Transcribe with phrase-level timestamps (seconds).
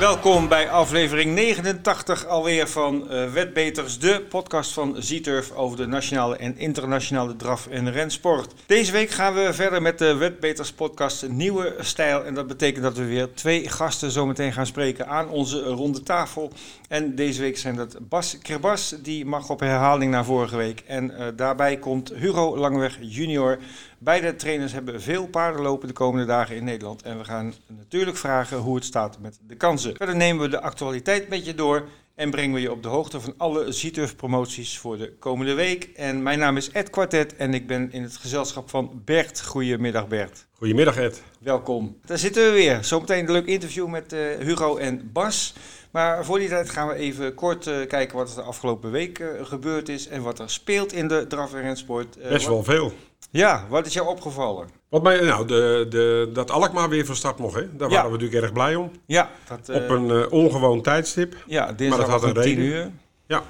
[0.00, 6.36] Welkom bij aflevering 89 alweer van uh, Wetbeters, de podcast van Zieturf over de nationale
[6.36, 8.54] en internationale draf- en rensport.
[8.66, 12.24] Deze week gaan we verder met de Wetbeters podcast Nieuwe Stijl.
[12.24, 16.52] En dat betekent dat we weer twee gasten zometeen gaan spreken aan onze ronde tafel.
[16.88, 20.82] En deze week zijn dat Bas Kerbas, die mag op herhaling naar vorige week.
[20.86, 23.58] En uh, daarbij komt Hugo Langweg junior.
[24.02, 27.02] Beide trainers hebben veel paarden lopen de komende dagen in Nederland.
[27.02, 29.96] En we gaan natuurlijk vragen hoe het staat met de kansen.
[29.96, 33.20] Verder nemen we de actualiteit met je door en brengen we je op de hoogte
[33.20, 35.90] van alle Zieturf promoties voor de komende week.
[35.94, 39.42] En mijn naam is Ed Quartet en ik ben in het gezelschap van Bert.
[39.42, 40.46] Goedemiddag Bert.
[40.52, 41.22] Goedemiddag Ed.
[41.38, 41.96] Welkom.
[42.04, 42.84] Daar zitten we weer.
[42.84, 45.54] Zometeen een leuk interview met uh, Hugo en Bas.
[45.90, 49.18] Maar voor die tijd gaan we even kort uh, kijken wat er de afgelopen week
[49.18, 52.18] uh, gebeurd is en wat er speelt in de draf- en rensport.
[52.28, 52.92] Best wel veel.
[53.30, 54.68] Ja, wat is jou opgevallen?
[54.88, 57.76] Wat mij, nou, de, de, dat Alkmaar weer van start mocht, hè?
[57.76, 57.94] daar Ja.
[57.94, 58.90] waren we natuurlijk erg blij om.
[59.06, 61.34] Ja, dat, eh, Op een eh, ongewoon tijdstip.
[61.46, 62.64] ja, dinsdag maar dat had om een 10 reden.
[62.72, 62.90] uur.
[63.26, 63.42] Ja.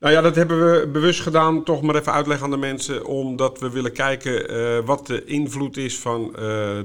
[0.00, 1.64] Nou ja, dat hebben we bewust gedaan.
[1.64, 3.04] Toch maar even uitleggen aan de mensen.
[3.04, 6.32] Omdat we willen kijken eh, wat de invloed is van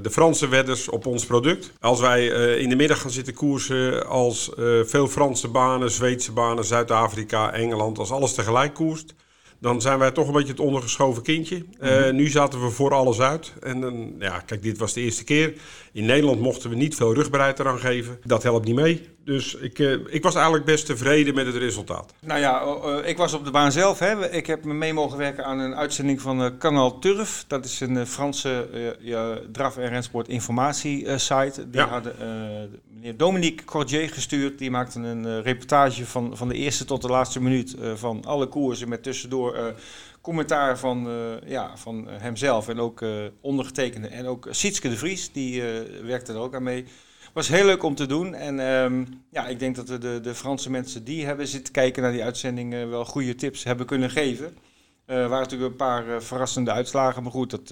[0.02, 1.72] de Franse wedders op ons product.
[1.80, 2.26] Als wij
[2.58, 4.50] in de middag gaan zitten koersen als
[4.82, 7.98] veel Franse banen, Zweedse banen, Zuid-Afrika, Engeland.
[7.98, 9.14] Als alles tegelijk koerst.
[9.60, 11.64] Dan zijn wij toch een beetje het ondergeschoven kindje.
[11.78, 13.52] Eh, nu zaten we voor alles uit.
[13.60, 15.52] En dan, ja, kijk, dit was de eerste keer.
[15.92, 18.18] In Nederland mochten we niet veel rugbereid eraan geven.
[18.24, 19.08] Dat helpt niet mee.
[19.28, 22.12] Dus ik, eh, ik was eigenlijk best tevreden met het resultaat.
[22.20, 23.98] Nou ja, eh, ik was op de baan zelf.
[23.98, 24.30] Hè.
[24.30, 27.44] Ik heb me mee mogen werken aan een uitzending van eh, Canal Turf.
[27.48, 31.70] Dat is een eh, Franse eh, ja, draf- en rensport informatiesite.
[31.70, 31.88] Die Ja.
[31.88, 32.26] hadden eh,
[32.94, 34.58] meneer Dominique Cordier gestuurd.
[34.58, 38.24] Die maakte een eh, reportage van, van de eerste tot de laatste minuut eh, van
[38.24, 38.88] alle koersen.
[38.88, 39.64] Met tussendoor eh,
[40.20, 44.08] commentaar van, eh, ja, van eh, hemzelf en ook eh, ondergetekende.
[44.08, 45.68] En ook Sietske de Vries, die eh,
[46.04, 46.84] werkte er ook aan mee.
[47.38, 48.34] Was heel leuk om te doen.
[48.34, 52.12] En ehm, ja, ik denk dat de, de Franse mensen die hebben zitten kijken naar
[52.12, 54.56] die uitzending eh, wel goede tips hebben kunnen geven.
[55.06, 57.68] Eh, Er waren natuurlijk een paar eh, verrassende uitslagen, maar goed, dat,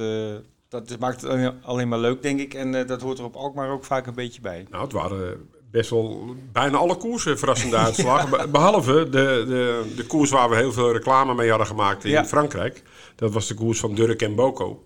[0.68, 2.54] dat maakt het alleen- maar leuk, denk ik.
[2.54, 4.66] En dat hoort er op Alkmaar ook vaak een beetje bij.
[4.70, 8.30] Nou, het waren best wel bijna alle koersen verrassende uitslagen.
[8.30, 12.10] Be- Behalve de, de, de koers waar we heel veel reclame mee hadden gemaakt in
[12.10, 12.24] Ja.
[12.24, 12.82] Frankrijk.
[13.16, 14.84] Dat was de koers van Durk en Boko.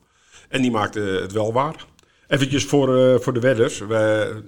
[0.49, 1.87] En die maakte het wel waar.
[2.29, 3.79] Eventjes voor, voor de wedders.
[3.79, 4.43] We,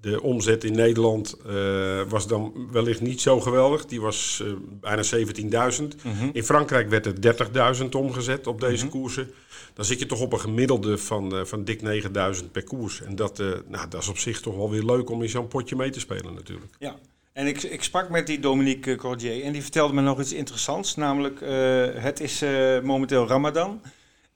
[0.00, 3.86] de omzet in Nederland eh, was dan wellicht niet zo geweldig.
[3.86, 5.02] Die was eh, bijna
[5.80, 5.86] 17.000.
[6.32, 9.30] In Frankrijk werd het 30.000 omgezet op deze koersen.
[9.74, 13.02] Dan zit je toch op een gemiddelde van, eh, van dik 9.000 per koers.
[13.02, 13.38] En dat,
[13.68, 16.00] nou, dat is op zich toch wel weer leuk om in zo'n potje mee te
[16.00, 16.74] spelen natuurlijk.
[16.78, 16.96] Ja.
[17.32, 20.96] En ik, ik sprak met die Dominique Cordier en die vertelde me nog iets interessants.
[20.96, 21.40] Namelijk,
[22.02, 22.44] het is
[22.82, 23.80] momenteel Ramadan.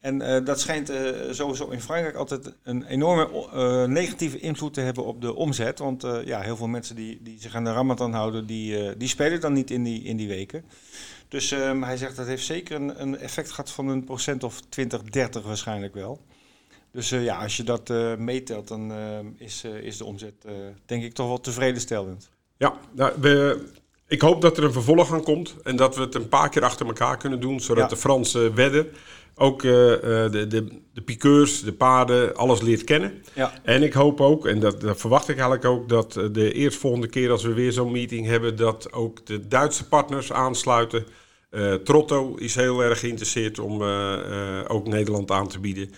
[0.05, 4.81] En eh, dat schijnt eh, sowieso in Frankrijk altijd een enorme eh, negatieve invloed te
[4.81, 5.79] hebben op de omzet.
[5.79, 9.41] Want ja, heel veel mensen die, die zich aan de Ramadan houden, die, die spelen
[9.41, 10.65] dan niet in die, in die weken.
[11.29, 14.61] Dus ehm, hij zegt dat heeft zeker een, een effect gehad van een procent of
[14.69, 16.21] 20, 30 waarschijnlijk wel.
[16.91, 17.89] Dus ja, als je dat
[18.19, 18.93] meetelt, dan
[19.39, 20.35] is, is de omzet
[20.87, 22.31] denk ik toch wel tevredenstellend.
[22.57, 23.65] Ja, nou, we,
[24.07, 25.55] ik hoop dat er een vervolg aan komt.
[25.63, 27.61] En dat we het een paar keer achter elkaar kunnen doen.
[27.61, 27.89] Zodat Ja.
[27.89, 28.89] de Franse wedden
[29.37, 29.93] ook eh,
[30.25, 33.23] eh, de, de, de piqueurs, de paarden, alles leert kennen.
[33.35, 33.53] Ja.
[33.63, 37.07] En ik hoop ook, en dat, dat verwacht ik eigenlijk ook, dat eh, de eerstvolgende
[37.09, 41.05] keer als we weer zo'n meeting hebben, dat ook de Duitse partners aansluiten.
[41.85, 43.83] Trotto is heel erg geïnteresseerd om
[44.69, 45.91] ook Nederland aan te bieden.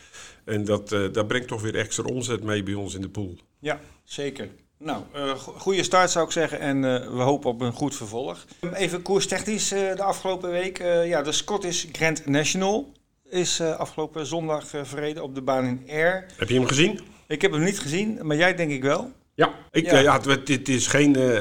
[0.45, 3.35] En dat, dat brengt toch weer extra omzet mee bij ons in de pool.
[3.59, 4.49] Ja, zeker.
[4.79, 5.03] Nou,
[5.37, 6.81] go- goede start zou ik zeggen en
[7.17, 8.45] we hopen op een goed vervolg.
[8.73, 10.79] Even koerstechnisch de afgelopen week.
[11.05, 12.93] ja, de Scottish Grand National
[13.31, 16.27] is eh, afgelopen zondag eh, verreden op de baan in Air.
[16.37, 17.01] Heb je hem gezien?
[17.29, 19.11] Ik heb hem niet gezien, maar jij denk ik wel.
[19.35, 19.93] Ja, ik, Ja.
[19.93, 19.99] ja.
[20.01, 21.37] ja het, het is geen eh,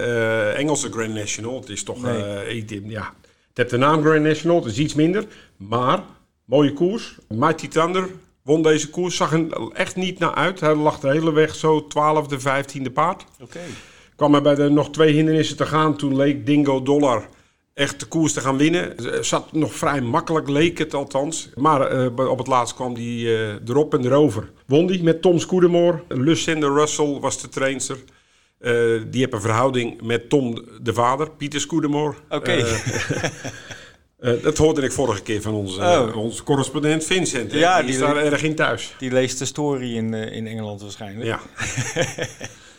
[0.49, 1.59] eh, Engelse Grand National.
[1.59, 2.23] Het is toch, Nee.
[2.23, 3.13] eh, ik- ja,
[3.47, 5.25] het heeft de naam Grand National, het is iets minder.
[5.57, 5.99] Maar,
[6.45, 7.17] mooie koers.
[7.27, 8.09] Mighty Thunder
[8.41, 10.59] won deze koers, zag er echt niet naar uit.
[10.59, 13.25] Hij lag de hele weg zo 12e, 15e paard.
[13.41, 13.59] Oké.
[14.15, 17.27] Kwam er bij de nog twee hindernissen te gaan, toen leek Dingo Dollar
[17.75, 18.95] echt de koers te gaan winnen.
[19.25, 21.49] Zat nog vrij makkelijk, leek het althans.
[21.55, 24.49] Maar eh, op het laatst kwam hij eh, erop en erover.
[24.65, 26.03] Won die met Tom Scudamore.
[26.07, 27.97] Lucinda Russell was de trainster.
[28.59, 28.71] Eh,
[29.07, 32.15] die heeft een verhouding met Tom de vader, Pieter Scudamore.
[32.29, 32.65] Oké.
[34.41, 36.15] Dat hoorde ik vorige keer van onze, Oh.
[36.17, 37.51] onze correspondent Vincent.
[37.51, 38.95] Ja, die, die is daar erg in thuis.
[38.97, 41.25] Die leest de story in, in Engeland waarschijnlijk.
[41.25, 41.39] Ja.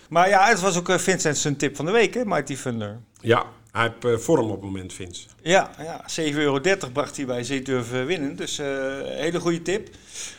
[0.09, 2.99] Maar ja, het was ook Vincent zijn tip van de week, hè, Mighty Thunder.
[3.21, 3.47] ja,
[3.77, 5.27] Hij heeft vorm op het moment, Vince.
[5.43, 6.61] Ja, ja 7,30 euro
[6.93, 8.37] bracht hij bij Zeeturf winnen.
[8.37, 8.67] Dus uh,
[9.03, 9.89] hele goede tip.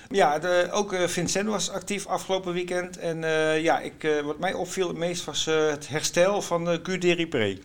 [0.09, 2.97] Ja, de, ook Vincent was actief afgelopen weekend.
[2.97, 7.03] En uh, ja, ik, wat mij opviel het meest was het herstel van de Q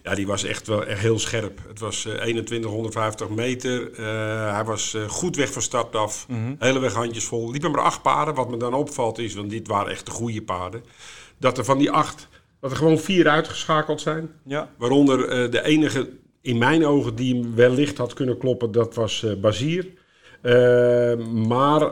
[0.03, 1.59] Ja, die was echt wel echt heel scherp.
[1.69, 3.91] Het was 2150 meter.
[4.53, 6.27] hij was goed weg van start af.
[6.29, 7.51] Mm Hele weg handjes vol.
[7.51, 8.35] Liepen maar acht paarden.
[8.35, 10.85] Wat me dan opvalt is, want dit waren echt de goede paarden.
[11.39, 12.29] Dat er van die acht
[12.63, 14.31] dat er gewoon vier uitgeschakeld zijn.
[14.45, 14.71] Ja.
[14.77, 16.11] Waaronder uh, de enige,
[16.41, 19.87] in mijn ogen, die hem wellicht had kunnen kloppen, dat was uh, Bazier.
[20.43, 21.83] Uh, maar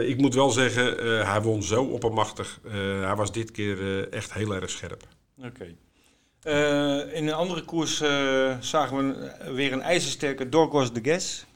[0.00, 2.60] ik moet wel zeggen, hij won zo oppermachtig.
[3.00, 5.02] hij was dit keer echt heel erg scherp.
[5.38, 5.64] Oké.
[7.14, 7.96] in een andere koers
[8.60, 11.46] zagen we weer een ijzersterke Dorgos de Ges.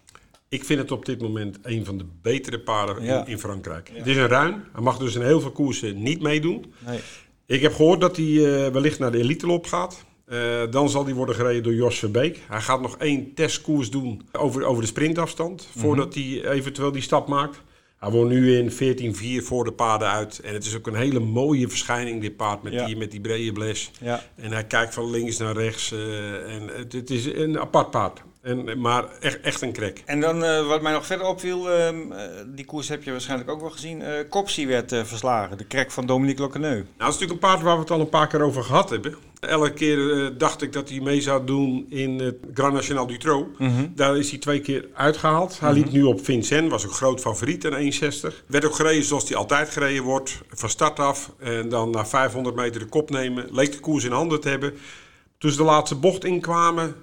[0.48, 3.90] Ik vind het op dit moment een van de betere paarden in, in, Frankrijk.
[3.92, 4.64] Het is een ruin.
[4.72, 6.74] Hij mag dus in heel veel koersen niet meedoen.
[6.86, 7.00] Nee.
[7.46, 10.04] Ik heb gehoord dat hij uh, wellicht naar de elite lop gaat.
[10.28, 12.40] Uh, dan zal hij worden gereden door Jos Verbeek.
[12.48, 15.68] Hij gaat nog één testkoers doen over, over de sprintafstand.
[15.72, 15.84] Mhm.
[15.84, 17.62] Voordat hij eventueel die stap maakt.
[17.96, 18.70] Hij woont nu in
[19.42, 20.38] 14-4 voor de paarden uit.
[20.38, 22.62] En het is ook een hele mooie verschijning, dit paard.
[22.62, 23.90] Met, die, met die brede bles.
[24.00, 24.22] Ja.
[24.36, 25.92] En hij kijkt van links naar rechts.
[25.92, 28.22] Uh, en het, het, is een apart paard.
[28.44, 30.02] En, maar echt, echt een krek.
[30.06, 31.88] En dan uh, wat mij nog verder opviel, uh,
[32.46, 34.00] die koers heb je waarschijnlijk ook wel gezien.
[34.00, 36.74] Uh, Kopsie werd verslagen, de krek van Dominique Lockeneu.
[36.74, 38.90] Nou, dat is natuurlijk een paard waar we het al een paar keer over gehad
[38.90, 39.14] hebben.
[39.40, 43.58] Elke keer dacht ik dat hij mee zou doen in het Grand National du Trot.
[43.58, 43.86] Mhm.
[43.94, 45.60] Daar is hij twee keer uitgehaald.
[45.60, 45.94] Hij liep mhm.
[45.94, 48.44] nu op Vincent, was een groot favoriet in 1,60.
[48.46, 51.32] Werd ook gereden zoals hij altijd gereden wordt, van start af.
[51.38, 53.48] En dan na 500 meter de kop nemen.
[53.50, 54.74] Leek de koers in handen te hebben.
[55.38, 56.94] Toen ze de laatste bocht inkwamen,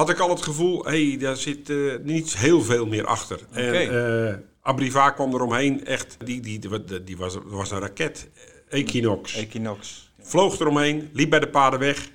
[0.00, 3.40] had ik al het gevoel, hé, hey, daar zit uh, niet heel veel meer achter.
[3.50, 3.88] Okay.
[3.88, 8.28] En uh, Abriva kwam eromheen, echt, die, die, die, die was, was een raket.
[8.68, 9.36] Equinox.
[9.36, 10.10] Equinox.
[10.20, 12.08] Vloog eromheen, liep bij de paarden weg.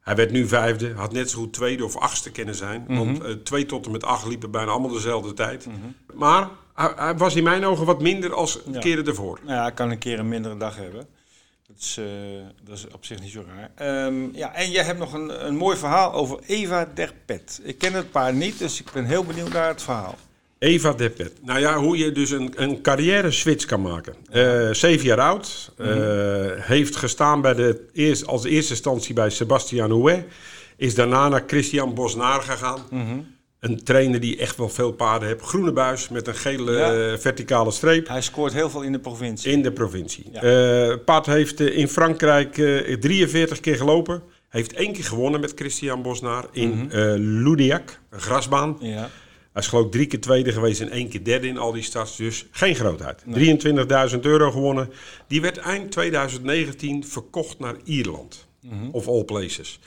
[0.00, 2.84] Hij werd nu vijfde, had net zo goed tweede of achtste kunnen zijn.
[2.88, 5.66] Mm Want uh, twee tot en met acht liepen bijna allemaal dezelfde tijd.
[5.66, 5.94] Mm -hmm.
[6.14, 8.78] Maar hij, was in mijn ogen wat minder als ja.
[8.78, 9.40] keren ervoor.
[9.46, 11.06] Ja, hij kan een keer een mindere dag hebben.
[11.70, 12.06] Dat is, uh,
[12.62, 14.06] dat is op zich niet zo raar.
[14.06, 17.60] Um, ja, en jij hebt nog een, een mooi verhaal over Eva Derpet.
[17.62, 20.18] Ik ken het paar niet, dus ik ben heel benieuwd naar het verhaal.
[20.58, 21.32] Eva Derpet.
[21.42, 24.14] Nou ja, hoe je dus een, een carrière switch kan maken.
[24.32, 25.72] Uh, zeven jaar oud.
[25.78, 25.86] Uh,
[26.56, 30.24] Heeft gestaan bij de eerst, als eerste instantie bij Sebastian Houet.
[30.76, 32.80] Is daarna naar Christian Bosnaar gegaan.
[32.90, 33.34] Mm -hmm.
[33.60, 35.40] Een trainer die echt wel veel paarden heeft.
[35.40, 37.18] Groene buis met een gele ja.
[37.18, 38.08] verticale streep.
[38.08, 39.52] Hij scoort heel veel in de provincie.
[39.52, 40.26] In de provincie.
[40.32, 40.42] Ja.
[40.88, 44.22] Uh, paard heeft uh, in Frankrijk uh, 43 keer gelopen.
[44.48, 47.58] Heeft één keer gewonnen met Christian Bosnaar in mm -hmm.
[48.10, 48.76] Een grasbaan.
[48.80, 49.10] Ja.
[49.52, 51.82] Hij is geloof ik drie keer tweede geweest en één keer derde in al die
[51.82, 52.16] starts.
[52.16, 53.22] Dus geen grootheid.
[53.26, 53.58] Nee.
[54.12, 54.90] 23.000 euro gewonnen.
[55.26, 58.48] Die werd eind 2019 verkocht naar Ierland.
[58.60, 58.88] Mm -hmm.
[58.92, 59.80] Of all places.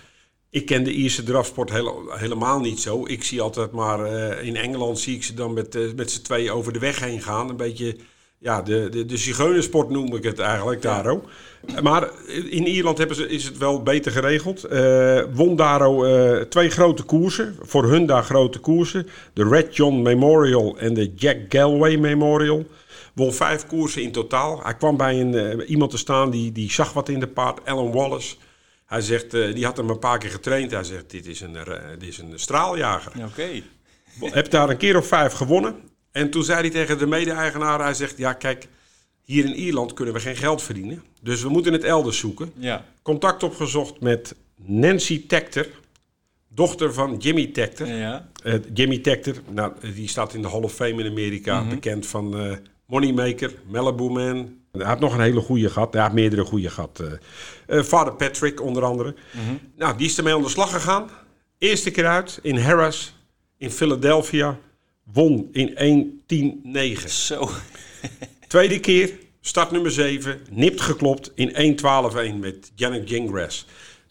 [0.54, 1.72] Ik ken de Ierse drafsport
[2.10, 3.06] helemaal niet zo.
[3.06, 6.22] Ik zie altijd maar uh, in Engeland zie ik ze dan met, uh, met z'n
[6.22, 7.50] tweeën over de weg heen gaan.
[7.50, 7.96] Een beetje,
[8.38, 11.24] ja, de, de, de zigeunersport noem ik het eigenlijk daar ook.
[11.84, 12.10] Maar
[12.50, 14.72] in Ierland hebben ze, is het wel beter geregeld.
[14.72, 17.56] Uh, won Daro twee grote koersen.
[17.62, 19.08] Voor hun daar grote koersen.
[19.34, 22.66] De Red John Memorial en de Jack Galway Memorial.
[23.14, 24.60] Won vijf koersen in totaal.
[24.64, 27.66] Hij kwam bij een, iemand te staan die, die zag wat in de paard.
[27.66, 28.36] Alan Wallace.
[28.94, 30.72] Hij zegt, uh, die had hem een paar keer getraind.
[30.72, 31.64] Hij zegt, dit is een, uh,
[32.00, 33.12] dit is een straaljager.
[33.18, 33.26] Oké.
[33.26, 33.64] Okay.
[34.32, 35.76] Heb daar een keer of vijf gewonnen.
[36.12, 38.68] En toen zei hij tegen de mede-eigenaar, hij zegt, ja kijk,
[39.24, 41.04] hier in Ierland kunnen we geen geld verdienen.
[41.22, 42.52] Dus we moeten het elders zoeken.
[42.56, 42.86] Ja.
[43.02, 45.68] Contact opgezocht met Nancy Tector,
[46.48, 47.88] dochter van Jimmy Tector.
[47.88, 48.30] Ja.
[48.44, 51.76] Uh, Jimmy Tector, nou, die staat in de Hall of Fame in Amerika, mm -hmm.
[51.76, 55.94] bekend van Moneymaker, Malibu Man, hij had nog een hele goede gehad.
[55.94, 57.02] Hij had meerdere goede gehad.
[57.02, 59.16] Uh, uh, Vader Patrick onder andere.
[59.32, 59.60] Mm -hmm.
[59.76, 61.10] Nou, die is ermee aan de slag gegaan.
[61.58, 63.16] Eerste keer uit in Harris
[63.58, 64.60] in Philadelphia.
[65.04, 66.18] Won in
[67.04, 67.08] 1.10.9.
[67.08, 67.50] Zo.
[68.48, 70.42] Tweede keer, start nummer 7.
[70.50, 71.78] Nipt geklopt in
[72.34, 73.66] 1.12.1 met Janet Gingras.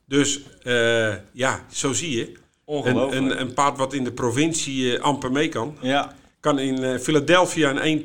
[0.06, 2.32] Dus uh, ja, zo zie je.
[2.64, 3.14] Ongelooflijk.
[3.14, 5.76] Een, een, een paard wat in de provincie amper mee kan.
[5.80, 8.04] Ja kan in uh, Philadelphia een 1-10-9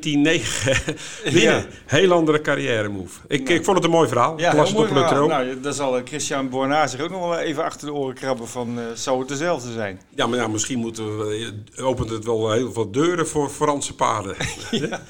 [1.24, 1.42] winnen.
[1.42, 1.66] Ja.
[1.86, 3.20] Heel andere carrière move.
[3.28, 3.54] Ik, nou.
[3.54, 4.38] ik vond het een mooi verhaal.
[4.38, 5.26] Ja, Klas mooi verhaal.
[5.26, 8.78] Nou, dan zal Christian Bornaar zich ook nog wel even achter de oren krabben van
[8.78, 10.00] uh, zou het dezelfde zijn.
[10.14, 13.94] Ja, maar ja, misschien moeten we, eh, opent het wel heel veel deuren voor Franse
[13.94, 14.36] paarden.
[14.70, 15.02] ja.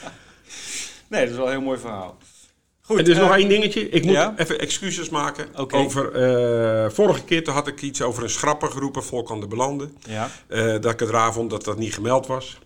[1.09, 2.17] Nee, dat is wel een heel mooi verhaal.
[2.81, 3.89] Goed, en er is nog één dingetje.
[3.89, 4.35] Ik moet ja?
[4.37, 5.49] even excuses maken.
[5.57, 5.85] Okay.
[5.85, 6.31] Over,
[6.85, 9.97] uh, vorige keer toen had ik iets over een schrapper geroepen, Volkan de Belanden.
[10.07, 10.31] Ja.
[10.79, 12.59] Dat ik het raar vond dat dat niet gemeld was.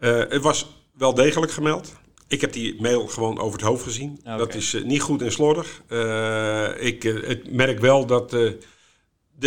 [0.00, 1.92] Uh, het was wel degelijk gemeld.
[2.28, 4.20] Ik heb die mail gewoon over het hoofd gezien.
[4.24, 4.38] Ah, okay.
[4.46, 5.82] Dat is uh, niet goed en slordig.
[5.88, 8.58] Uh, ik merk wel dat de,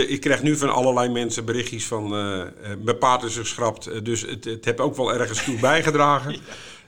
[0.07, 2.43] ik krijg nu van allerlei mensen berichtjes van uh,
[2.83, 4.05] mijn paard is geschrapt.
[4.05, 6.35] dus het, het heb ook wel ergens toe bijgedragen.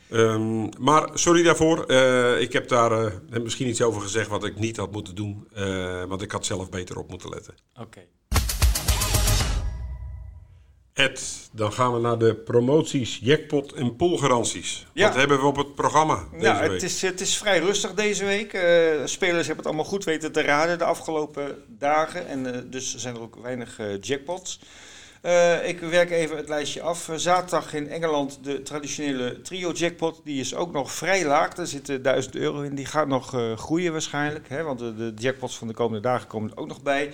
[0.10, 1.92] Ehm, maar sorry daarvoor.
[2.40, 5.48] ik heb daar misschien iets over gezegd wat ik niet had moeten doen.
[6.08, 7.54] want ik had zelf beter op moeten letten.
[7.80, 8.02] Oké.
[10.94, 14.86] Ed, dan gaan we naar de promoties, jackpot en poolgaranties.
[14.94, 15.08] Ja.
[15.08, 16.72] Wat hebben we op het programma deze ja, week?
[16.72, 18.54] Het is, het is vrij rustig deze week.
[18.54, 18.62] Uh,
[19.06, 22.28] spelers hebben het allemaal goed weten te raden de afgelopen dagen.
[22.28, 24.60] En uh, dus zijn er ook weinig uh, jackpots.
[25.64, 27.10] ik werk even het lijstje af.
[27.16, 30.22] Zaterdag in Engeland de traditionele trio jackpot.
[30.24, 31.58] Die is ook nog vrij laag.
[31.58, 32.76] Er zitten 1000 euro in.
[32.76, 34.50] Die gaat nog groeien waarschijnlijk.
[34.50, 37.14] Hè, want de, de jackpots van de komende dagen komen er ook nog bij.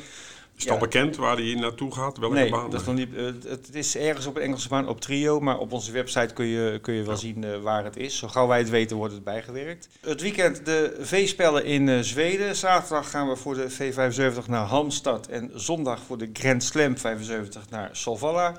[0.59, 2.17] Is het al bekend waar hij naartoe gaat?
[2.17, 2.69] Welke nee, baan?
[2.69, 5.57] Dat is nog niet, uh, het is ergens op een Engelse baan op Trio, maar
[5.57, 8.17] op onze website kun je, kun je wel zien uh, waar het is.
[8.17, 9.89] Zo gauw wij het weten, wordt het bijgewerkt.
[10.01, 12.55] Het weekend de V-spellen in uh, Zweden.
[12.55, 17.69] Zaterdag gaan we voor de V75 naar Halmstad en zondag voor de Grand Slam 75
[17.69, 18.55] naar Solvalla.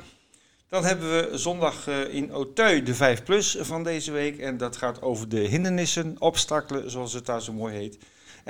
[0.68, 4.38] Dan hebben we zondag in Auteuil de 5 Plus van deze week.
[4.38, 7.98] En dat gaat over de hindernissen, obstakelen, zoals het daar zo mooi heet.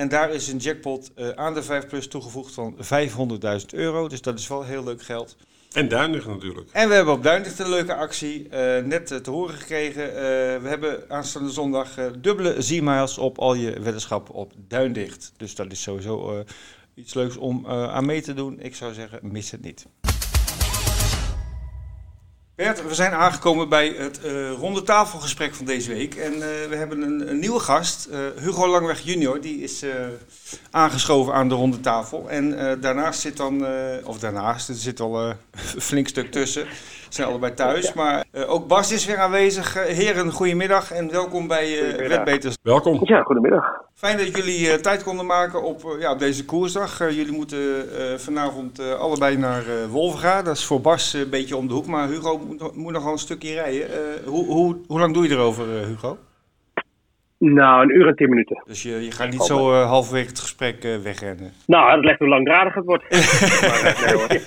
[0.01, 4.09] En daar is een jackpot uh, aan de 5 Plus toegevoegd van 500.000 euro.
[4.09, 5.37] Dus dat is wel heel leuk geld.
[5.73, 6.71] En Duindig natuurlijk.
[6.73, 8.51] En we hebben op Duindig een leuke actie uh,
[8.85, 10.03] net uh, te horen gekregen.
[10.63, 15.33] we hebben aanstaande zondag dubbele Z-miles op al je weddenschappen op Duindicht.
[15.37, 16.45] Dus dat is sowieso
[16.95, 18.61] iets leuks om aan mee te doen.
[18.61, 19.87] Ik zou zeggen, mis het niet.
[22.61, 26.15] We zijn aangekomen bij het uh, ronde tafelgesprek van deze week.
[26.15, 29.41] En uh, we hebben een, nieuwe gast, uh, Hugo Langweg junior.
[29.41, 29.85] Die is
[30.71, 32.31] aangeschoven aan de ronde tafel.
[32.31, 33.67] En daarnaast zit dan,
[34.05, 35.37] of daarnaast, er zit al een
[35.79, 36.67] flink stuk tussen.
[37.11, 37.93] Ze zijn allebei thuis.
[37.93, 39.75] Maar ook Bas is weer aanwezig.
[39.75, 42.57] heren, goedemiddag en welkom bij uh, Wetbeters.
[42.63, 43.01] Welkom.
[43.03, 43.83] Ja, goedemiddag.
[43.95, 47.01] Fijn dat jullie uh, tijd konden maken op, uh, ja, op deze koersdag.
[47.01, 47.59] Uh, jullie moeten
[48.19, 50.43] vanavond allebei naar Wolvenga.
[50.43, 53.13] Dat is voor Bas een beetje om de hoek, maar Hugo moet, moet nog wel
[53.13, 53.89] een stukje rijden.
[54.25, 56.19] hoe, hoe, hoe lang doe je erover, Hugo?
[57.39, 58.63] Nou, een uur en tien minuten.
[58.67, 61.53] Dus je, je gaat niet zo halverwege het gesprek wegrennen?
[61.67, 63.03] Nou, dat ligt hoe langdradig het wordt.
[63.11, 64.31] maar, nee, hoor.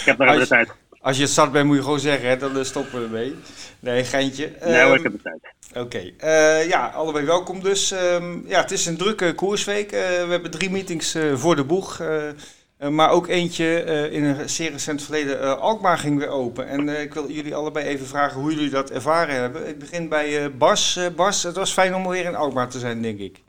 [0.00, 0.74] Ik heb nog even de tijd.
[1.04, 3.34] Als je het zat bent, moet je gewoon zeggen, hè, dan stoppen we ermee.
[3.80, 4.52] Nee, geintje.
[4.64, 5.54] Nee hoor, ik heb de tijd.
[5.70, 6.14] Oké, okay.
[6.20, 7.90] uh, ja, allebei welkom dus.
[7.90, 9.92] Um, ja, het is een drukke koersweek.
[9.92, 12.02] Uh, we hebben drie meetings uh, voor de boeg.
[12.90, 15.60] maar ook eentje in een zeer recent verleden.
[15.60, 16.68] Alkmaar ging weer open.
[16.68, 19.68] En ik wil jullie allebei even vragen hoe jullie dat ervaren hebben.
[19.68, 21.08] Ik begin bij Bas.
[21.16, 23.42] Bas, het was fijn om weer in Alkmaar te zijn, denk ik.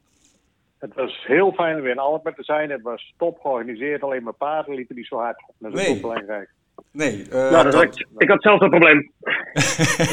[0.79, 2.69] Het was heel fijn om weer in Alkmaar te zijn.
[2.69, 4.01] Het was top georganiseerd.
[4.03, 5.43] Alleen mijn paarden liepen niet zo hard.
[5.59, 5.95] Dat is nee.
[5.95, 6.49] ook belangrijk.
[6.95, 7.25] Nee.
[7.33, 9.11] Uh, nou, dat ik, ik had zelf een probleem.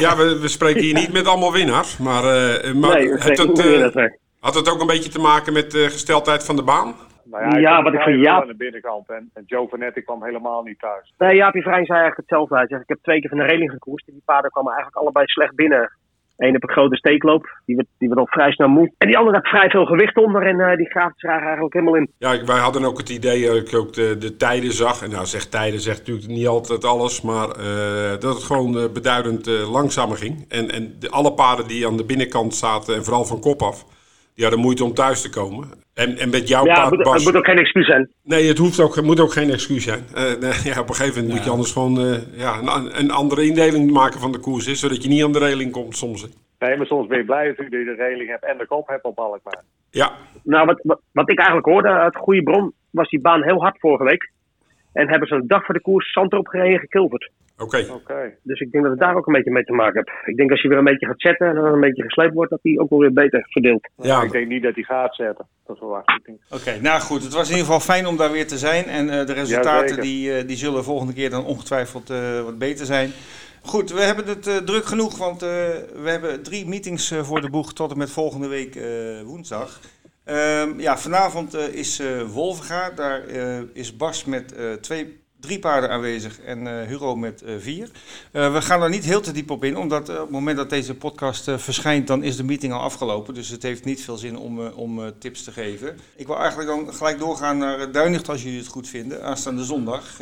[0.05, 1.97] ja, we, we, spreken hier niet met allemaal winnaars.
[1.97, 4.05] Maar, uh, maar nee, het, het, uh,
[4.39, 6.95] had het ook een beetje te maken met de gesteldheid van de baan?
[7.23, 8.41] Nou ja, ja wat ik van Jaap...
[8.41, 11.13] aan de binnenkant en, en Joe Vanetti kwam helemaal niet thuis.
[11.17, 12.55] Nee, Jaapie Vrijn zei eigenlijk hetzelfde.
[12.55, 15.01] Hij zegt, ik heb twee keer van de reling gekoerst en die paarden kwamen eigenlijk
[15.01, 15.91] allebei slecht binnen.
[16.37, 18.91] Eén op een grote steekloop, die werd, die werd al vrij snel moe.
[18.97, 21.95] En die andere had vrij veel gewicht onder en uh, die graaft zich eigenlijk helemaal
[21.95, 22.11] in.
[22.17, 25.01] Ja, wij hadden ook het idee, dat ik ook de, de tijden zag.
[25.03, 29.45] En nou, zeg tijden zegt natuurlijk niet altijd alles, maar uh, dat het gewoon beduidend
[29.47, 30.45] langzamer ging.
[30.49, 33.85] En, en de, alle paarden die aan de binnenkant zaten, en vooral van kop af,
[34.35, 35.82] die hadden moeite om thuis te komen.
[35.93, 38.09] En, en met jouw ja, paard, het moet, Bas, het moet ook geen excuus zijn.
[38.23, 40.03] Nee, het hoeft ook, moet ook geen excuus zijn.
[40.15, 41.33] Uh, nee, ja, op een gegeven moment ja.
[41.33, 44.79] moet je anders gewoon uh, ja, een, een, andere indeling maken van de koers, is,
[44.79, 46.27] zodat je niet aan de reling komt soms.
[46.59, 49.03] Nee, maar soms ben je blij dat je de reling hebt en de kop hebt
[49.03, 49.63] op Alkmaar.
[49.89, 50.11] Ja.
[50.43, 53.79] Nou, wat, wat, wat ik eigenlijk hoorde uit goede bron, was die baan heel hard
[53.79, 54.31] vorige week.
[54.93, 57.31] En hebben ze een dag voor de koers zand erop gereden gekilverd.
[57.63, 57.77] Oké.
[57.77, 57.95] Okay.
[57.95, 58.37] Okay.
[58.43, 60.27] Dus ik denk dat het daar ook een beetje mee te maken heeft.
[60.27, 62.51] Ik denk als je weer een beetje gaat zetten en dan een beetje gesleept wordt,
[62.51, 63.89] dat die ook wel weer beter verdeelt.
[63.95, 65.47] Ja, ik denk niet dat hij gaat zetten.
[65.65, 66.41] Dat verwacht ik niet.
[66.49, 67.23] Oké, okay, nou goed.
[67.23, 68.85] Het was in ieder geval fijn om daar weer te zijn.
[68.85, 72.57] En uh, de resultaten ja, die, uh, die zullen volgende keer dan ongetwijfeld uh, wat
[72.57, 73.11] beter zijn.
[73.61, 75.49] Goed, we hebben het uh, druk genoeg, want uh,
[76.03, 78.79] we hebben drie meetings uh, voor de boeg tot en met volgende week
[79.25, 79.79] woensdag.
[80.25, 82.01] Um, ja, vanavond is
[82.33, 82.89] Wolvenga.
[82.89, 83.21] Daar
[83.73, 87.89] is Bas met twee drie paarden aanwezig en uh, Hugo met uh, vier.
[88.31, 90.69] Uh, we gaan er niet heel te diep op in, omdat op het moment dat
[90.69, 93.33] deze podcast verschijnt, dan is de meeting al afgelopen.
[93.33, 95.99] Dus het heeft niet veel zin om, om tips te geven.
[96.15, 100.19] Ik wil eigenlijk dan gelijk doorgaan naar Duinicht, als jullie het goed vinden, aanstaande zondag.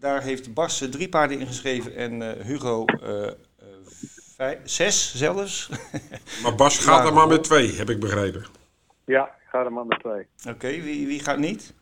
[0.00, 2.84] daar heeft Bas drie paarden ingeschreven en Hugo
[4.36, 5.70] vijf, zes zelfs.
[6.42, 8.44] maar Bas gaat er maar met twee, heb ik begrepen.
[9.04, 10.26] Ja, ik ga er maar met twee.
[10.38, 11.74] Oké, okay, wie, wie gaat niet?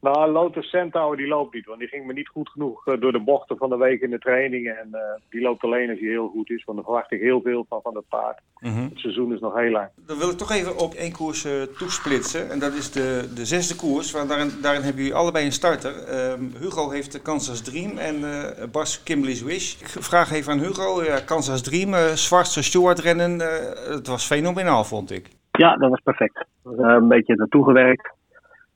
[0.00, 3.12] Nou, Lotus Centaur die loopt niet, want die ging me niet goed genoeg eh, door
[3.12, 4.68] de bochten van de week in de training.
[4.68, 5.00] En eh,
[5.30, 7.80] die loopt alleen als hij heel goed is, want dan verwacht ik heel veel van,
[7.82, 8.40] van het paard.
[8.60, 8.82] Mhm.
[8.82, 9.88] Het seizoen is nog heel lang.
[10.06, 12.50] Dan wil ik toch even op één koers eh, toesplitsen.
[12.50, 14.12] En dat is de, de zesde koers.
[14.12, 16.04] Want daarin, daarin hebben jullie allebei een starter.
[16.04, 19.80] Ehm, Hugo heeft de Kansas Dream en eh, Bas Kimberly's Wish.
[19.80, 21.02] Ik vraag even aan Hugo.
[21.04, 23.40] Ja, Kansas Dream, eh Zwartse Stewart rennen.
[23.40, 25.28] eh, het was fenomenaal, vond ik.
[25.50, 26.44] Ja, dat was perfect.
[26.64, 28.12] Eh, een beetje naartoe gewerkt.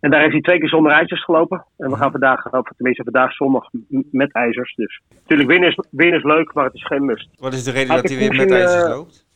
[0.00, 1.64] En daar heeft hij twee keer zonder ijzers gelopen.
[1.78, 3.68] En we gaan vandaag, of tenminste vandaag zondag,
[4.10, 4.74] met ijzers.
[4.74, 7.28] Dus natuurlijk, winnen is, winnen is leuk, maar het is geen must.
[7.38, 9.26] Wat is de reden dat hij weer met in, ijzers eh, loopt?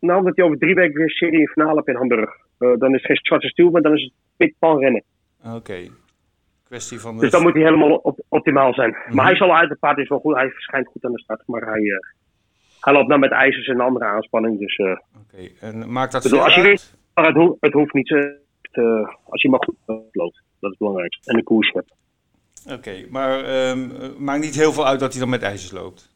[0.00, 2.30] Nou, omdat hij over drie weken weer serie in finale hebt in Hamburg.
[2.58, 5.02] Eh, dan is het geen zwarte stuur, maar dan is het pitpan rennen.
[5.54, 5.76] Oké.
[6.64, 7.14] Kwestie van...
[7.14, 8.90] de- Dus dan moet hij helemaal op, optimaal zijn.
[8.90, 9.14] Mhm.
[9.16, 11.42] Maar hij zal uit, het paard is wel goed, hij verschijnt goed aan de start.
[11.46, 11.98] Maar hij, eh,
[12.80, 14.58] hij loopt nou met ijzers en andere aanspanning.
[14.58, 16.70] Dus eh, Oké, en maakt dat bedoel, veel als je uit?
[16.70, 18.08] weet- maar het, ho- het hoeft niet,
[18.76, 19.76] eh, als je maar goed
[20.12, 20.42] loopt.
[20.60, 21.30] Dat is het belangrijkste.
[21.30, 21.92] En de koers hebt.
[22.72, 26.14] Oké, maar ehm, eh, maakt niet heel veel uit dat hij dan met ijzers loopt?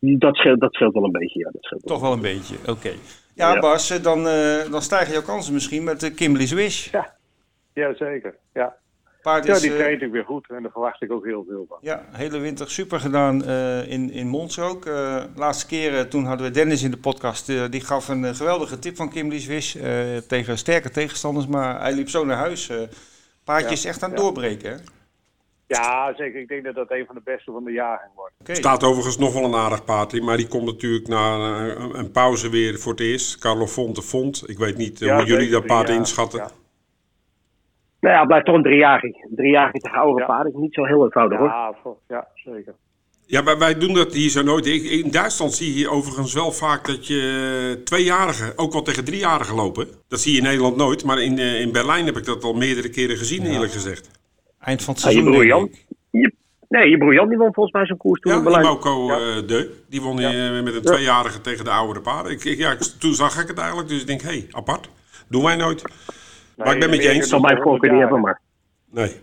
[0.00, 1.50] Dat scheelt, dat scheelt wel een beetje, ja.
[1.52, 1.86] Dat scheelt.
[1.86, 2.92] Toch wel een beetje, oké.
[3.34, 3.60] Ja, Ja.
[3.60, 6.90] Bas, eh, dan, eh, dan stijgen jouw kansen misschien met de Kimberly's Wish.
[7.72, 8.62] Jazeker, ja.
[8.62, 8.81] Paard Ja,
[9.22, 11.78] is die eh, traint ik weer goed en daar verwacht ik ook heel veel van.
[11.80, 14.86] ja, hele winter super gedaan eh, in, in Mons ook.
[14.86, 17.46] Eh, laatste keer, toen hadden we Dennis in de podcast.
[17.70, 21.46] die gaf een geweldige tip van Wish eh, tegen sterke tegenstanders.
[21.46, 22.68] Maar hij liep zo naar huis.
[22.68, 22.78] eh
[23.44, 24.24] paardje Ja, is echt aan het ja.
[24.24, 24.76] doorbreken, hè?
[25.66, 26.40] Ja, zeker.
[26.40, 28.34] Ik denk dat dat een van de beste van de jaring wordt.
[28.40, 28.54] Oké.
[28.54, 32.10] Staat overigens nog wel een aardig paard in, maar die komt natuurlijk na een, een
[32.10, 33.38] pauze weer voor het eerst.
[33.38, 34.48] Carlo Fonte Font.
[34.48, 36.50] Ik weet niet Ja, hoe jullie dat paard inschatten.
[38.02, 38.08] Ja.
[38.08, 39.06] Nou ja, het blijft toch een driejarige.
[39.30, 40.26] Een driejarige tegen oude Ja.
[40.26, 41.48] paarden is niet zo heel eenvoudig hoor.
[41.48, 41.74] Ja,
[42.08, 42.74] ja, zeker.
[43.26, 44.66] Ja, maar wij doen dat hier zo nooit.
[44.66, 49.88] In Duitsland zie je overigens wel vaak dat je tweejarigen, ook wel tegen driejarigen lopen.
[50.08, 52.52] Dat zie je in Nederland nooit, maar in, eh, in Berlijn heb ik dat al
[52.54, 54.10] meerdere keren gezien, eerlijk gezegd.
[54.60, 55.64] Eind van het Ja, je seizoen, broer denk Jan.
[55.64, 55.86] ik.
[56.22, 56.32] Je-
[56.68, 58.64] nee, je broer Jan die won volgens mij zo'n koers toen Ja, in Berlijn.
[58.64, 59.14] Imoko Ja.
[59.18, 60.80] eh, De, die won eh, met een Ja.
[60.80, 62.32] tweejarige tegen de oudere paarden.
[62.32, 64.88] Ik, ik, ja, toen zag ik het eigenlijk, dus ik denk, hé, hey, apart.
[65.28, 65.82] Doen wij nooit.
[66.56, 67.18] Maar ik ben met je eens.
[67.18, 68.40] Ik zal mijn voorkeur niet hebben, maar...
[68.90, 69.20] Nee.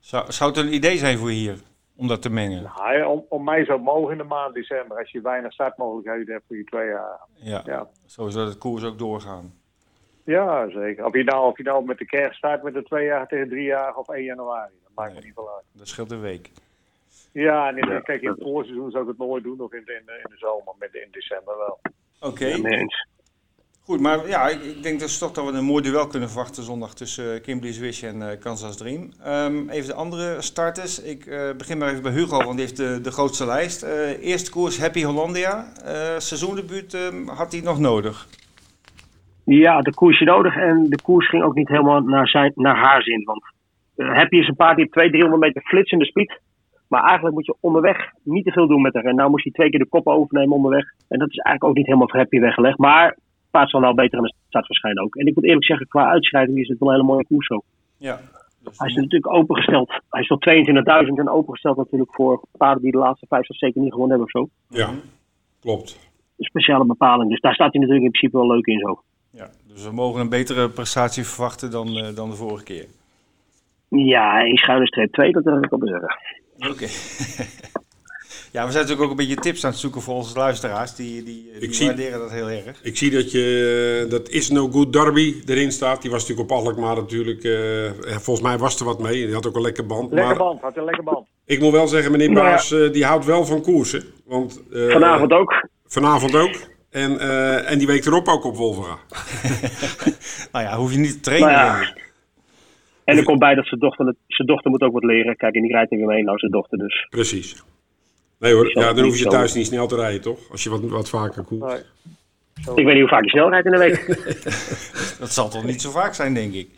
[0.00, 1.58] Zou, zou het een idee zijn voor hier
[1.96, 2.62] om dat te mengen?
[2.62, 5.52] Nou, ja, om, om mij zou het mogen in de maand december, als je weinig
[5.52, 7.20] startmogelijkheden hebt voor je twee jaar.
[7.34, 9.54] Ja, Ja, zo zodat het koers ook doorgaan.
[10.24, 11.04] ja zeker.
[11.04, 13.48] Of je, nou, of je nou met de kerst start met de twee jaar tegen
[13.48, 15.64] drie jaar of 1 januari, dat maakt me niet veel uit.
[15.72, 16.50] Dat scheelt een week.
[17.32, 18.00] Ja, en in, Ja.
[18.00, 20.30] kijk, in het voorseizoen zou ik het nooit doen, of in de, in de, in
[20.30, 21.78] de zomer, maar in december wel.
[22.20, 22.44] Oké.
[23.84, 24.00] Goed.
[24.00, 26.94] Maar ja, ik, ik denk dus toch dat we een mooi duel kunnen verwachten zondag
[26.94, 29.08] tussen uh, Kimberly's Wish en eh, Kansas Dream.
[29.24, 31.02] Ehm, even de andere starters.
[31.02, 33.82] Ik eh, begin maar even bij Hugo, want die heeft de, de grootste lijst.
[33.82, 35.72] Eh, eerste koers Happy Hollandia.
[35.84, 38.26] Eh seizoendebuut ehm, had hij nog nodig.
[39.44, 40.56] Ja, de koersje nodig.
[40.56, 43.24] En de koers ging ook niet helemaal naar, zijn, naar haar zin.
[43.24, 43.42] Want
[43.96, 46.40] eh, Happy is een paard die op 200, 300 meter flitsende speed.
[46.88, 49.04] Maar eigenlijk moet je onderweg niet te veel doen met haar.
[49.04, 50.84] En nou moest hij twee keer de kop overnemen onderweg.
[51.08, 52.78] En dat is eigenlijk ook niet helemaal voor Happy weggelegd.
[52.78, 53.16] Maar
[53.56, 55.16] paard zal nou beter aan de start verschijnen ook.
[55.16, 57.64] En ik moet eerlijk zeggen, qua uitschrijving is het wel een hele mooie koers ook.
[57.96, 58.20] Ja.
[58.62, 59.88] Dus Hij is natuurlijk opengesteld.
[60.10, 63.80] Hij is tot 22.000 en opengesteld natuurlijk voor paarden die de laatste vijf of zeker
[63.80, 64.76] niet gewonnen hebben of zo.
[64.78, 64.90] Ja,
[65.60, 65.98] klopt.
[66.36, 67.30] Een speciale bepaling.
[67.30, 69.02] Dus daar staat hij natuurlijk in principe wel leuk in zo.
[69.30, 72.86] ja, dus we mogen een betere prestatie verwachten dan, eh, dan de vorige keer.
[73.88, 76.18] Ja, één schuine streep 2, dat wil ik op zeggen.
[76.70, 76.86] Oké.
[78.54, 80.94] ja, we zijn natuurlijk ook een beetje tips aan het zoeken voor onze luisteraars.
[80.94, 81.50] Die, die,
[81.84, 82.80] waarderen dat heel erg.
[82.82, 86.02] Ik zie dat je, eh, dat is no good Derby erin staat.
[86.02, 87.44] Die was natuurlijk op Alkmaar natuurlijk.
[87.44, 89.26] eh, volgens mij was er wat mee.
[89.26, 90.10] Die had ook een lekker band.
[90.12, 91.26] Lekker maar band, had een lekker band.
[91.44, 92.50] ik moet wel zeggen, meneer Nou ja.
[92.50, 94.04] Baas, eh, die houdt wel van koersen.
[94.24, 95.68] Want, eh, Vanavond ook.
[95.86, 96.54] Vanavond ook.
[96.90, 98.98] En, eh, en die week erop ook op Wolvera.
[100.52, 101.48] Nou ja, hoef je niet te trainen.
[101.48, 101.94] Nou ja.
[103.04, 105.36] En er komt bij dat zijn dochter, zijn dochter moet ook wat leren.
[105.36, 107.06] Kijk, en die rijdt er weer mee, nou zijn dochter dus.
[107.10, 107.64] Precies.
[108.44, 110.38] Nee hoor, ja, dan hoef je thuis niet snel te rijden, toch?
[110.50, 111.62] Als je wat, wat vaker koert.
[111.62, 111.82] Nee.
[112.76, 114.06] Ik weet niet hoe vaak je snel rijdt in de week.
[115.20, 116.68] Dat zal toch niet zo vaak zijn, denk ik.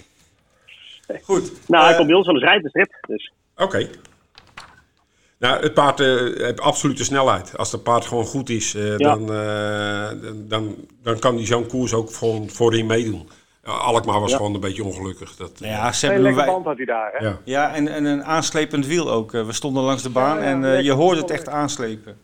[1.23, 1.53] Goed.
[1.69, 2.97] nou, hij eh, komt bij ons rijden, de strip.
[3.07, 3.33] Dus.
[3.57, 3.89] Oké.
[5.39, 7.59] Nou, het paard eh, heeft absolute snelheid.
[7.59, 9.15] Als het paard gewoon goed is, eh, Ja.
[9.15, 13.29] dan, eh, dan, dan, kan hij zo'n koers ook gewoon voorin meedoen.
[13.67, 14.37] Alkmaar was Ja.
[14.37, 15.37] gewoon een beetje ongelukkig.
[15.37, 16.47] Dat, nou ja, ze Een hebben wij...
[16.47, 17.27] band had hij daar, hè?
[17.27, 17.39] ja.
[17.45, 19.35] Ja, en, en een aanslepend wiel ook.
[19.35, 22.17] Eh, We stonden langs de baan Ja, ja, en eh, je hoorde het echt aanslepen.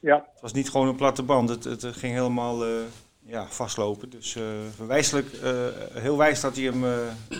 [0.00, 0.14] Ja.
[0.32, 1.48] Het was niet gewoon een platte band.
[1.48, 2.70] Het, het ging helemaal eh,
[3.26, 4.10] ja, vastlopen.
[4.10, 5.50] Dus eh wijselijk, eh,
[5.92, 6.90] heel wijs dat hij hem eh,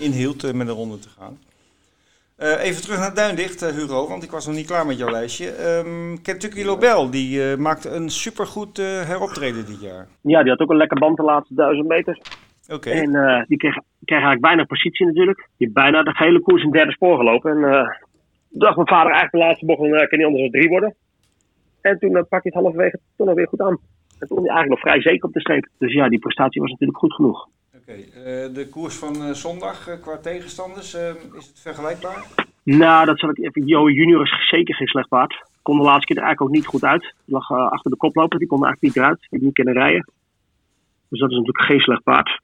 [0.00, 1.38] inhield met een ronde te gaan.
[2.36, 5.50] Eh, even terug naar Duindicht, Hugo, want ik was nog niet klaar met jouw lijstje.
[5.50, 10.08] Ehm, Kentucky Lobel, die eh, maakte een supergoed eh heroptreden dit jaar.
[10.20, 12.18] Ja, die had ook een lekker band de laatste duizend meter.
[12.68, 12.90] Oké.
[12.90, 15.48] En eh, die kreeg, kreeg eigenlijk bijna positie natuurlijk.
[15.56, 17.50] Die bijna de hele koers in derde spoor gelopen.
[17.50, 17.88] En eh,
[18.50, 20.68] toen dacht mijn vader eigenlijk de laatste bocht, dan eh, kan hij anders dan drie
[20.68, 20.94] worden.
[21.80, 23.78] En toen uh, pakte hij het halverwege toch nog weer goed aan.
[24.18, 25.68] En toen was hij eigenlijk nog vrij zeker op de streep.
[25.78, 27.48] Dus ja, die prestatie was natuurlijk goed genoeg.
[27.76, 32.24] Oké, eh, de koers van eh, zondag eh, qua tegenstanders, eh, is het vergelijkbaar?
[32.64, 33.66] Nou, dat zal ik even.
[33.66, 35.46] Joe Junior is zeker geen slecht paard.
[35.62, 37.14] Kon de laatste keer er eigenlijk ook niet goed uit.
[37.24, 39.26] Lag eh, achter de koploper, die kon er eigenlijk niet eruit.
[39.30, 40.10] Die niet kunnen rijden.
[41.08, 42.40] Dus dat is natuurlijk geen slecht paard.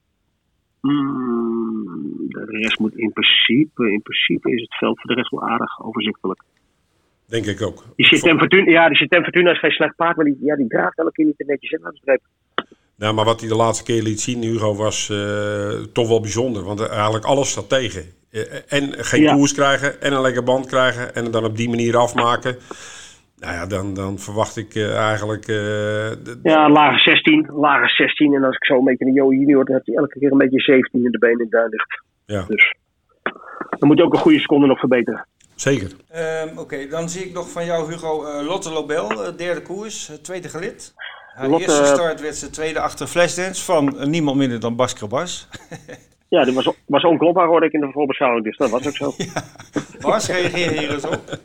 [0.80, 5.48] Mm, de rest moet in principe, in principe is het veld voor de rest wel
[5.48, 6.42] aardig overzichtelijk.
[7.26, 7.84] Denk ik ook.
[7.96, 10.68] Die Chitem Fortuna, ja, die Chitem Fortuna is geen slecht paard, maar die, ja, die
[10.68, 12.20] draagt elke keer niet netjes in aan de streep.
[12.96, 16.62] Nou, maar wat hij de laatste keer liet zien, Hugo, was eh, toch wel bijzonder.
[16.64, 18.04] Want eigenlijk alles zat tegen.
[18.30, 19.34] Eh, en geen Ja.
[19.34, 22.56] koers krijgen, en een lekker band krijgen, en dan op die manier afmaken.
[23.40, 25.42] Nou ja, dan, dan verwacht ik eh, eigenlijk...
[25.42, 25.54] eh,
[26.24, 28.34] de- Ja, lage 16, lage 16.
[28.34, 30.38] En als ik zo een beetje naar Joe Junior, dan heeft hij elke keer een
[30.38, 32.02] beetje 17 in de benen in duinlicht.
[32.26, 32.74] ja, Dus
[33.78, 35.26] dan moet je ook een goede seconde nog verbeteren.
[35.54, 35.90] zeker.
[36.10, 40.48] Ehm, Oké, dan zie ik nog van jou, Hugo, eh, Lotte Lobel, derde koers, tweede
[40.48, 40.94] gelid.
[41.34, 45.48] Haar Lotte- eerste start werd ze tweede achter Flashdance van niemand minder dan Bas Krabas.
[46.30, 48.44] Ja, die was, was onklopbaar, hoorde ik in de voorbeschouwing.
[48.44, 49.12] Dus dat was ook zo.
[50.08, 51.22] Bas, reageer hier eens op.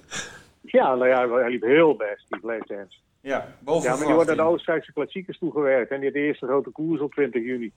[0.80, 2.98] Ja, nou ja, hij liep heel best, die Flashdance.
[3.22, 4.52] Ja, boven Ja, maar die wordt naar de.
[4.52, 5.92] Oostenrijkse klassiekers toegewerkt.
[5.92, 7.72] En die had de eerste grote koers op 20 juni.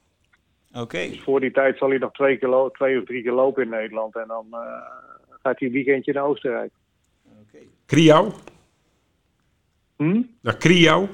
[0.72, 3.62] Oké, Dus voor die tijd zal hij nog twee, keer twee of drie keer lopen
[3.62, 4.16] in Nederland.
[4.16, 4.58] En dan eh,
[5.42, 6.72] gaat hij een weekendje naar Oostenrijk.
[7.24, 7.58] oké.
[7.86, 8.32] Kriau?
[9.96, 10.22] Hm?
[10.40, 11.08] Naar Kriau?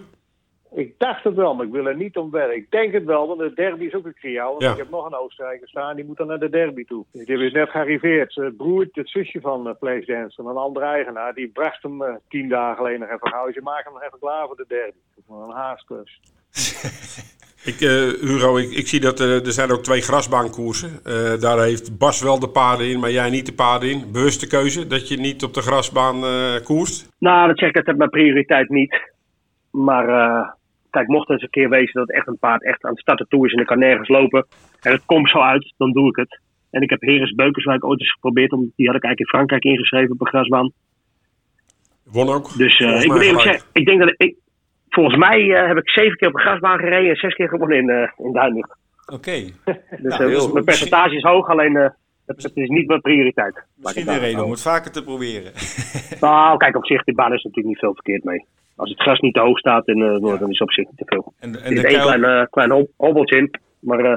[0.74, 2.56] Ik dacht het wel, maar ik wil er niet om wedden.
[2.56, 4.50] Ik denk het wel, want de derby is ook een Kriau.
[4.50, 4.70] Want Ja.
[4.70, 7.04] ik heb nog een Oostenrijker staan, die moet dan naar de derby toe.
[7.12, 8.34] Die is net gearriveerd.
[8.34, 12.48] Het broert, het zusje van uh, Flashdance, een andere eigenaar, die bracht hem eh, tien
[12.48, 13.48] dagen geleden nog even gauw.
[13.48, 14.98] Je maakt hem nog even klaar voor de derby.
[15.14, 16.20] Dat is wel een haastklus.
[17.64, 20.90] Ik, eh, Hugo, ik, ik zie dat er, er zijn ook twee grasbaankoersen.
[21.04, 24.12] Eh daar heeft Bas wel de paarden in, maar jij niet de paarden in.
[24.12, 27.08] Bewuste keuze dat je niet op de grasbaan eh, koerst.
[27.18, 29.10] Nou, dat zeg ik, dat heb mijn prioriteit niet.
[29.70, 30.48] Maar eh,
[30.92, 33.28] kijk, mocht het eens een keer wezen dat echt een paard echt aan het starten
[33.28, 34.46] toe is en ik kan nergens lopen.
[34.80, 36.40] En het komt zo uit, dan doe ik het.
[36.70, 39.64] En ik heb Heres Beukerswijk ooit eens geprobeerd, om, die had ik eigenlijk in Frankrijk
[39.64, 40.72] ingeschreven op een grasbaan.
[42.04, 42.56] Won ook.
[42.56, 44.36] Dus eh, Volgens ik moet mij eerlijk zeggen, ik denk dat ik,
[44.88, 47.78] volgens mij eh, heb ik zeven keer op een grasbaan gereden en zes keer gewonnen
[47.78, 48.76] in, eh in Duinlicht.
[49.06, 49.30] Oké,
[50.02, 51.88] Dus Nou, heel mijn percentage is hoog, alleen eh,
[52.26, 53.62] het, het is niet mijn prioriteit.
[53.76, 55.52] Misschien daar reden om het vaker te proberen.
[56.20, 58.46] Nou, kijk, op zich, die baan is natuurlijk niet veel verkeerd mee.
[58.76, 60.96] Als het gras niet te hoog staat, dan, eh, dan is het op zich niet
[60.96, 61.32] te veel.
[61.38, 64.16] En, Er en zit de één kuil, klein, eh, klein hob- hobbeltje in, maar eh,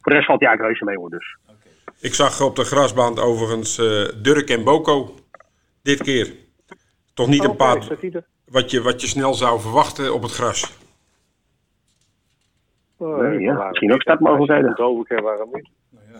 [0.00, 1.10] voor de rest valt hij eigenlijk reuze mee hoor.
[1.10, 1.36] Dus.
[2.00, 5.14] Ik zag op de grasbaan overigens eh, Durk en Boko
[5.82, 6.34] dit keer.
[7.14, 8.24] Toch niet een paard staat er?
[8.44, 10.76] wat je, wat je snel zou verwachten op het gras.
[12.96, 14.78] Oh, Nee, ja, misschien ook startmogelijkheden.
[14.78, 15.68] Overkeer, waarom niet?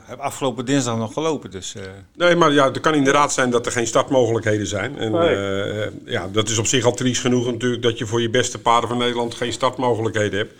[0.09, 1.75] Heb afgelopen dinsdag nog gelopen, dus...
[1.75, 1.83] eh,
[2.16, 4.99] Nee, maar ja, het kan inderdaad zijn dat er geen startmogelijkheden zijn.
[4.99, 5.35] En Nee.
[5.37, 8.61] eh, ja, dat is op zich al triest genoeg natuurlijk dat je voor je beste
[8.61, 10.53] paarden van Nederland geen startmogelijkheden hebt.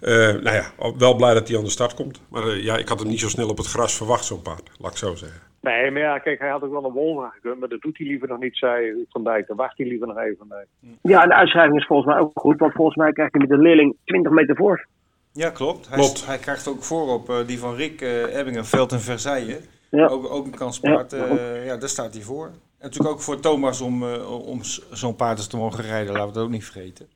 [0.00, 0.64] Eh, nou ja,
[0.98, 2.20] wel blij dat hij aan de start komt.
[2.28, 4.70] Maar ja, ik had hem niet zo snel op het gras verwacht, zo'n paard.
[4.78, 5.40] Laat ik zo zeggen.
[5.60, 8.06] Nee, maar ja, kijk, hij had ook wel een wol gekund, maar dat doet hij
[8.06, 9.52] liever nog niet, zei Van Dijk.
[9.56, 10.94] Wacht hij liever nog even mee.
[11.02, 13.50] Ja, en de uitschrijving is volgens mij ook goed, want volgens mij krijgt hij met
[13.56, 14.86] de leerling 20 meter voor.
[15.36, 15.88] Ja, klopt.
[15.88, 16.26] Hij, Klopt.
[16.26, 19.56] hij krijgt ook voorop eh, die van Rick uh, Ebbingenveld en Versailles.
[19.90, 20.06] Ja.
[20.06, 21.10] Ook, ook een kanspaard.
[21.10, 21.26] Ja.
[21.26, 22.46] eh, ja, daar staat hij voor.
[22.46, 26.12] En natuurlijk ook voor Thomas om, eh, om zo'n paard eens te mogen rijden.
[26.12, 27.08] Laten we dat ook niet vergeten.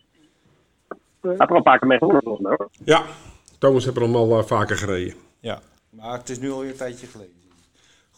[1.21, 2.69] Hij heeft er al een paar keer mee hoor.
[2.85, 3.05] Ja,
[3.59, 5.15] Thomas heeft er hem al eh, vaker gereden.
[5.41, 7.38] Ja, maar het is nu alweer een tijdje geleden.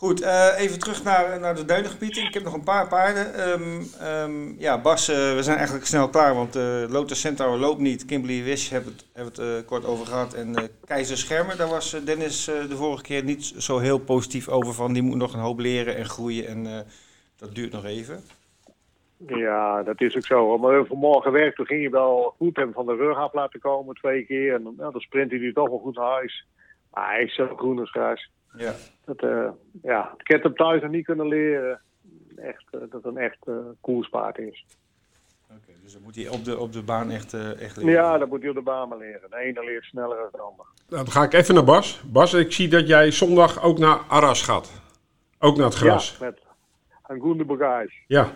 [0.01, 2.25] Goed, eh, even terug naar, naar de duinengebieden.
[2.25, 3.35] Ik heb nog een paar paarden.
[3.35, 7.81] Ehm, ehm, ja, Bas, eh, we zijn eigenlijk snel klaar, want eh Lotus Centaur loopt
[7.81, 8.05] niet.
[8.05, 10.35] Kimberly Wish hebben hebben het kort over gehad.
[10.35, 14.93] En Keizer Schermer, daar was Dennis de vorige keer niet zo heel positief over van.
[14.93, 16.87] Die moet nog een hoop leren en groeien en
[17.37, 18.21] dat duurt nog even.
[19.27, 20.59] Ja, dat is ook zo.
[20.59, 23.61] Maar we vanmorgen gewerkt, toen ging hij wel goed hem van de rug af laten
[23.61, 24.55] komen twee keer.
[24.55, 26.47] En nou, dan sprint hij toch wel goed naar huis.
[26.91, 28.31] Maar hij is zo groen als gras.
[28.57, 29.49] Ja, Dat, eh,
[29.83, 31.81] ja, ik heb hem thuis nog niet kunnen leren.
[32.37, 34.65] Echt, eh, dat het een echt eh koerspaard is.
[35.51, 35.73] oké.
[35.83, 37.93] dus dan moet hij op de, op de baan echt, eh, echt leren.
[37.93, 39.31] Ja, dat moet hij op de baan maar leren.
[39.31, 40.67] De ene leert sneller dan de ander.
[40.89, 42.03] Nou, dan ga ik even naar Bas.
[42.07, 44.83] Bas, ik zie dat jij zondag ook naar Arras gaat.
[45.39, 46.17] Ook naar het gras.
[46.21, 46.41] Ja, met
[47.07, 47.95] een goede bagage.
[48.07, 48.33] Ja.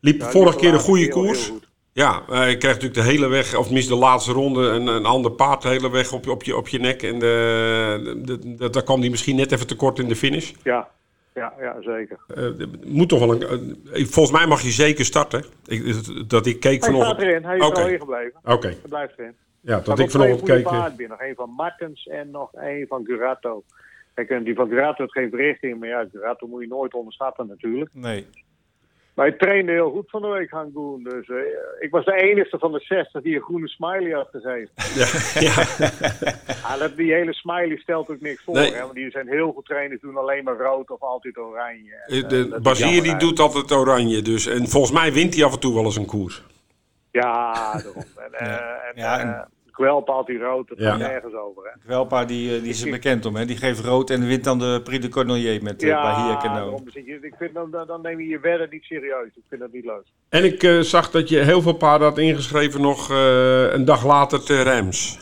[0.00, 1.52] Liep Ja, vorige keer een goede koers.
[1.96, 5.04] Ja, eh, je krijgt natuurlijk de hele weg, of tenminste de laatste ronde, een, een
[5.04, 7.02] ander paard de hele weg op, je- op, je, op je nek.
[7.02, 10.52] En de, de, de- daar kwam hij misschien net even tekort in de finish.
[10.62, 10.88] Ja,
[11.34, 12.18] ja, ja zeker.
[12.34, 13.42] Eh, moet toch wel een,
[13.92, 15.44] eh, volgens mij mag je zeker starten.
[15.66, 15.82] Ik,
[16.28, 17.16] dat ik keek Hij vanochtend.
[17.20, 17.44] staat erin.
[17.44, 17.78] Hij is Oké.
[17.80, 18.40] er al ingebleven.
[18.44, 19.34] Oké, Hij blijft erin.
[19.60, 20.64] Ja, Er dat ik vanochtend goede keek.
[20.64, 21.16] paarden binnen.
[21.18, 23.62] Nog één van Martens en nog één van Gurato.
[24.14, 27.90] Kijk, die van Gurato heeft geen verrichting, maar ja, Gurato moet je nooit onderschatten natuurlijk.
[27.92, 28.26] Nee.
[29.14, 31.02] Maar hij trainde heel goed van de week, Hangoen.
[31.02, 31.36] Dus eh,
[31.80, 34.70] ik was de enige van de 60 die een groene smiley had gegeven.
[35.00, 35.06] Ja,
[35.40, 35.52] ja.
[36.66, 38.54] Ah, dat, die hele smiley stelt ook niks voor.
[38.54, 38.72] Nee.
[38.72, 41.94] Hè, want die zijn heel goed trainers, doen alleen maar rood of altijd oranje.
[42.06, 44.22] En, Eh, eh, De Basier die doet altijd oranje.
[44.22, 46.42] Dus, en volgens mij wint hij af en toe wel eens een koers.
[47.10, 48.02] Ja, daarom.
[48.16, 48.82] En, eh Ja.
[48.90, 49.48] en, Ja, en-
[49.84, 50.90] Kwelp altijd rood, dat Ja.
[50.90, 51.78] gaat nergens over.
[51.86, 52.06] Hè.
[52.06, 53.36] Paar die, eh, die is er bekend om.
[53.36, 53.44] Hè?
[53.44, 56.80] Die geeft rood en wint dan de Prix de Cornelier met uh, Ja, Bahia Cano.
[56.92, 59.26] je, ik vind dan, dan neem je je wedden niet serieus.
[59.34, 60.04] Ik vind dat niet leuk.
[60.28, 64.04] En ik eh, zag dat je heel veel paarden had ingeschreven nog eh, een dag
[64.06, 65.18] later te Reims.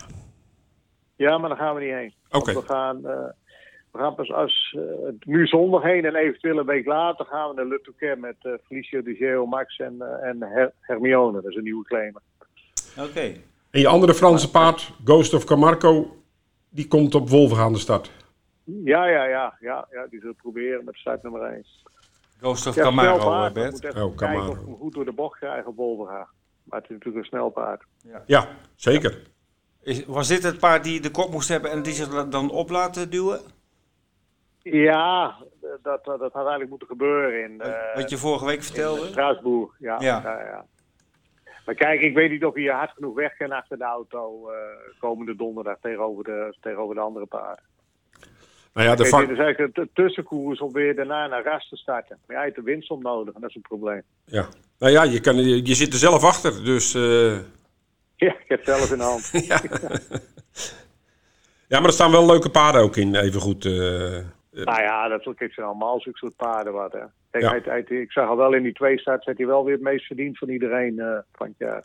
[1.16, 2.14] Ja, maar daar gaan we niet heen.
[2.31, 2.53] Oké.
[2.53, 3.25] We gaan, eh,
[3.92, 4.83] we gaan pas als eh,
[5.20, 8.53] nu zondag heen en eventueel een week later gaan we naar Le Touquet met eh,
[8.66, 11.40] Felicio de Geo, Max en, eh, en Her- Hermione.
[11.40, 12.20] Dat is een nieuwe claimer.
[12.98, 13.35] Oké.
[13.72, 16.16] En je andere Franse paard, Ghost of Camargo,
[16.68, 18.11] die komt op Wolven aan de start.
[18.64, 21.66] Ja, ja, ja, ja, ja, die zullen proberen met start nummer 1.
[22.40, 23.94] Ghost of Ja, snel Camaro, eh, Bert.
[23.94, 24.50] Oh, Camaro.
[24.50, 26.28] of hem goed door de bocht krijg op Wolverga.
[26.62, 27.82] Maar het is natuurlijk een snel paard.
[28.26, 29.22] Ja, zeker.
[29.82, 32.70] Is, was dit het paard die de kop moest hebben en die zich dan op
[32.70, 33.40] laten duwen?
[34.62, 38.62] Ja, dat, dat, dat had eigenlijk moeten gebeuren in, eh Wat je vorige week in
[38.62, 39.06] vertelde?
[39.06, 39.70] Straatsburg.
[39.78, 40.20] Ja, Ja.
[40.24, 40.66] ja.
[41.64, 44.51] Ja, Maar kijk, ik weet niet of je hard genoeg weg kan achter de auto
[44.51, 44.57] eh,
[44.98, 47.64] komende donderdag tegenover de, tegenover de andere paarden.
[48.75, 49.20] Nou ja, de Kijk, vak...
[49.20, 52.18] dit is eigenlijk een tussenkoers om weer daarna naar Ras te starten.
[52.27, 54.03] Maar jij hebt de winst om nodig en dat is een probleem.
[54.25, 54.48] ja.
[54.79, 56.64] Nou ja, je, kan, je, je zit er zelf achter.
[56.64, 57.33] Dus eh,
[58.16, 59.31] Ja, ik heb het zelf in de hand.
[59.48, 59.61] ja.
[61.68, 63.64] ja, maar er staan wel leuke paarden ook in, even goed.
[63.64, 63.72] eh.
[64.51, 66.92] nou ja, dat is- kijk, zijn allemaal zulke soort paarden wat.
[66.92, 67.05] Hè.
[67.33, 67.51] Kijk, Ja.
[67.51, 69.83] hij, hij- ik zag al wel in die twee starts, heeft hij wel weer het
[69.83, 71.85] meest verdiend van iedereen eh, van het jaar.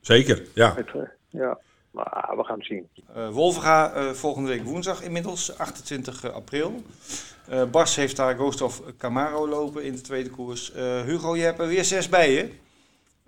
[0.00, 0.74] zeker, ja.
[0.74, 1.58] Het, eh, ja,
[1.90, 2.88] maar we gaan het zien.
[3.14, 6.82] Eh Wolverga eh, volgende week woensdag inmiddels, 28 april.
[7.48, 10.72] Eh, Bas heeft daar Ghost of Camaro lopen in de tweede koers.
[10.72, 12.48] Eh, Hugo, je hebt er weer zes bij je.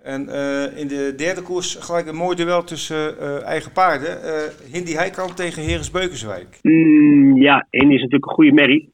[0.01, 4.23] En eh, in de derde koers gelijk een mooi duel tussen eh, eigen paarden.
[4.23, 6.59] Eh Hindy Heikamp tegen Heres Beukenswijk.
[6.61, 8.91] Mm, ja, Indy is natuurlijk een goede merrie.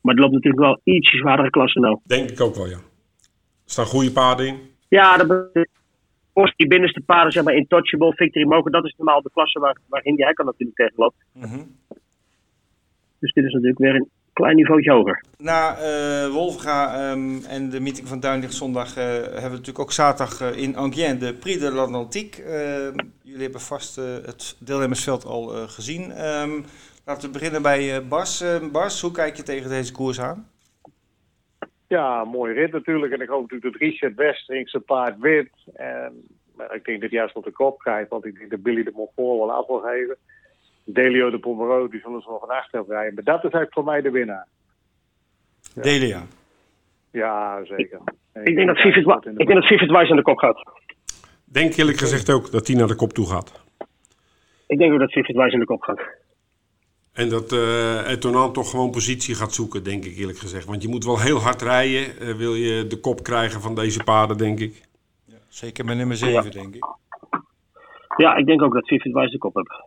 [0.00, 1.98] Maar het loopt natuurlijk wel ietsje zwaardere klasse nou.
[2.04, 2.76] Denk ik ook wel, ja.
[2.76, 4.58] Er staan goede paarden in.
[4.88, 5.48] Ja, dat
[6.56, 10.04] die binnenste paarden, zeg maar, Intouchable, Victory Moker, dat is normaal de klasse waar, waar
[10.04, 11.24] Indy Heikamp natuurlijk tegen loopt.
[11.32, 11.62] Mhm.
[13.18, 15.24] Dus dit is natuurlijk weer een klein niveautje hoger.
[15.38, 19.92] Na eh Wolverga ehm, en de meeting van Duinlicht zondag eh, hebben we natuurlijk ook
[19.92, 22.42] zaterdag eh, in Angien de Prix de l'Atlantique.
[22.42, 26.12] Ehm, jullie hebben vast eh, het deelnemersveld al eh, gezien.
[26.12, 26.62] Ehm,
[27.08, 28.40] laten we beginnen bij eh, Bas.
[28.40, 30.48] Ehm, Bas, hoe kijk je tegen deze koers aan?
[31.86, 33.12] Ja, mooie rit natuurlijk.
[33.12, 35.50] En ik hoop natuurlijk dat Richard Westerink zijn paard wint.
[35.74, 38.62] En maar ik denk dat hij juist op de kop krijgt, want ik denk dat
[38.62, 40.16] Billy de Montfort wel af wil geven.
[40.84, 43.14] Delio de Pomerode, die zullen ze nog van achter rijden.
[43.14, 44.46] Maar dat is eigenlijk voor mij de winnaar.
[45.74, 45.82] Ja.
[45.82, 46.22] Delia.
[47.10, 48.00] Ja, zeker.
[48.32, 50.62] Ik ik de denk dat Vivid Wise aan de kop gaat.
[51.44, 53.62] Denk eerlijk gezegd ook dat hij naar de kop toe gaat.
[54.66, 56.00] Ik denk ook dat Vivid Wise aan de kop gaat.
[57.18, 60.64] En dat eh Etonan toch gewoon positie gaat zoeken, denk ik eerlijk gezegd.
[60.66, 64.04] Want je moet wel heel hard rijden, eh, wil je de kop krijgen van deze
[64.04, 64.82] paarden, denk ik.
[65.48, 66.84] Zeker met nummer 7, denk ik.
[68.16, 69.82] Ja, ik denk ook dat Vivid Wise de kop heeft.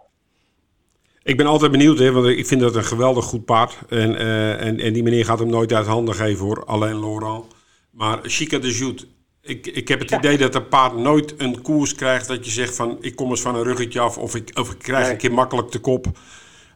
[1.23, 3.77] Ik ben altijd benieuwd, hè, want ik vind dat een geweldig goed paard.
[3.89, 7.45] En, eh, en, en die meneer gaat hem nooit uit handen geven hoor, Alain Laurent.
[7.91, 9.07] Maar Chica de Jout,
[9.41, 12.75] ik, ik heb het idee dat een paard nooit een koers krijgt dat je zegt
[12.75, 15.11] van ik kom eens van een ruggetje af of ik, of ik krijg Nee.
[15.11, 16.05] een keer makkelijk de kop.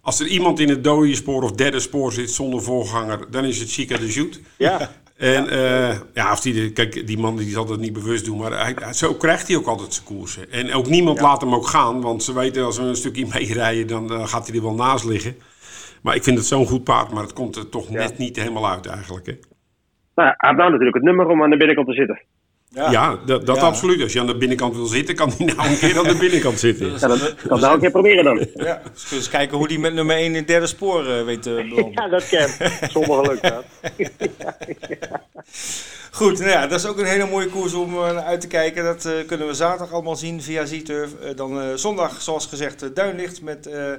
[0.05, 3.59] Als er iemand in het dode spoor of derde spoor zit zonder voorganger, dan is
[3.59, 4.39] het Chica de Jout.
[4.57, 8.37] Ja, En eh, ja, of die, kijk, die man die zal dat niet bewust doen,
[8.37, 10.51] maar hij, zo krijgt hij ook altijd zijn koersen.
[10.51, 13.87] En ook niemand laat hem ook gaan, want ze weten als we een stukje meerijden,
[13.87, 15.35] dan eh, gaat hij er wel naast liggen.
[16.01, 18.69] Maar ik vind het zo'n goed paard, maar het komt er toch net niet helemaal
[18.69, 19.25] uit eigenlijk.
[19.25, 19.33] Hè?
[20.15, 22.21] Nou, hij heeft nou natuurlijk het nummer om aan de binnenkant te zitten.
[22.75, 23.61] Ja, dat, dat Ja.
[23.61, 24.01] absoluut.
[24.01, 26.59] Als je aan de binnenkant wil zitten, kan hij nou een keer aan de binnenkant
[26.59, 26.91] zitten.
[26.99, 28.47] Ja, dat kan nou een keer proberen dan.
[28.53, 31.41] Ja, dus eens kijken hoe die met nummer 1 in het derde spoor eh, weet
[31.41, 31.91] te belanden.
[31.91, 32.49] ja dat ken
[32.91, 33.63] Zonder geluk dat.
[36.11, 38.83] Goed, nou ja, dat is ook een hele mooie koers om eh, uit te kijken.
[38.83, 40.63] Dat eh, kunnen we zaterdag allemaal zien via.
[40.63, 40.95] Eh,
[41.35, 43.91] dan eh, zondag, zoals gezegd, uh, Duinlicht met eh,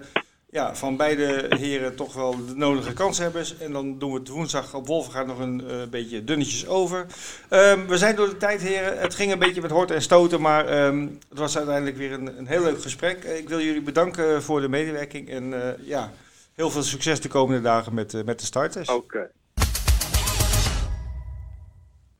[0.46, 3.58] ja, van beide heren toch wel de nodige kanshebbers.
[3.58, 7.06] En dan doen we het woensdag op Wolvenga nog een eh, beetje dunnetjes over.
[7.48, 8.98] Ehm, we zijn door de tijd, heren.
[8.98, 12.38] Het ging een beetje met hort en stoten, maar ehm, het was uiteindelijk weer een,
[12.38, 13.24] een heel leuk gesprek.
[13.24, 16.12] Eh, ik wil jullie bedanken voor de medewerking en eh, ja,
[16.54, 18.88] heel veel succes de komende dagen met, eh, met de starters.
[18.88, 19.30] Oké.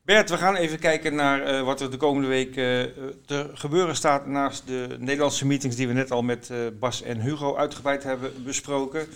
[0.07, 2.83] Bert, we gaan even kijken naar eh, wat er de komende week eh,
[3.25, 7.21] te gebeuren staat naast de Nederlandse meetings die we net al met eh, Bas en
[7.21, 9.07] Hugo uitgebreid hebben besproken.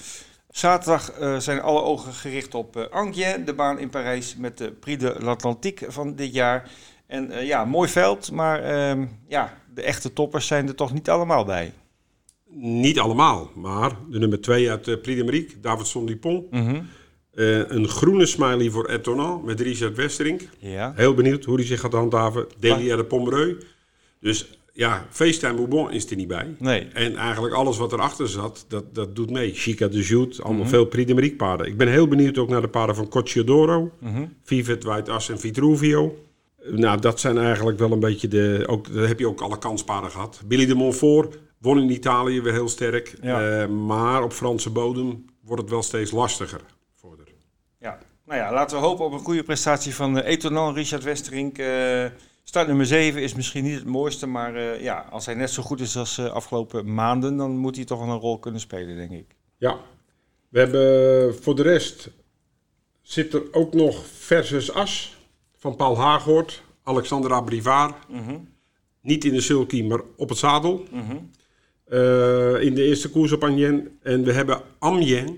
[0.49, 5.15] Zaterdag zijn alle ogen gericht op Angers, de baan in Parijs met de Prix de
[5.19, 6.71] l'Atlantique van dit jaar.
[7.08, 11.45] En ja, mooi veld, maar ehm, ja, de echte toppers zijn er toch niet allemaal
[11.45, 11.73] bij.
[12.54, 16.51] Niet allemaal, maar de nummer 2 uit uh, Prix de Marique, Davidson Dupont.
[16.51, 16.82] Mhm.
[17.34, 20.41] Eh, een groene smiley voor Etonal met Richard Westerink.
[20.60, 20.94] Ja.
[20.96, 22.46] Heel benieuwd hoe hij zich gaat handhaven.
[22.60, 23.65] Delia de Pomereux.
[24.20, 26.56] Dus ja, FaceTime Bourbon is er niet bij.
[26.60, 26.82] Nee.
[26.94, 29.54] En eigenlijk alles wat erachter zat, dat, dat doet mee.
[29.54, 30.70] Chica de Jout, allemaal Mhm.
[30.70, 31.67] veel Prix paarden.
[31.67, 34.26] Ik ben heel benieuwd ook naar de paarden van Cocciodoro, Mhm.
[34.44, 36.15] Vivet, White Ass en Vitruvio.
[36.65, 38.63] Nou, dat zijn eigenlijk wel een beetje de...
[38.67, 40.41] Ook, daar heb je ook alle kanspaarden gehad.
[40.46, 43.15] Billy de Montfort won in Italië weer heel sterk.
[43.22, 43.62] Ja.
[43.62, 46.62] Eh, maar op Franse bodem wordt het wel steeds lastiger.
[47.82, 47.88] De...
[47.88, 51.58] Ja, nou ja, laten we hopen op een goede prestatie van uh, Etonan, Richard Westerink.
[51.58, 52.06] Uh,
[52.44, 55.63] start nummer 7 is misschien niet het mooiste, maar uh, ja, als hij net zo
[55.63, 58.96] goed is als uh, afgelopen maanden, dan moet hij toch wel een rol kunnen spelen,
[58.96, 59.36] denk ik.
[59.58, 59.80] Ja,
[60.50, 62.10] we hebben voor de rest
[63.02, 65.17] zit er ook nog versus As
[65.58, 68.10] van Paul Haaghoort, Alexandra Brivard.
[68.10, 68.50] Mm -hmm.
[69.02, 70.86] Niet in de sulky, maar op het zadel.
[70.91, 71.30] Mm -hmm.
[72.60, 73.82] in de eerste koers op Amiens.
[74.02, 75.32] En we hebben Amiens.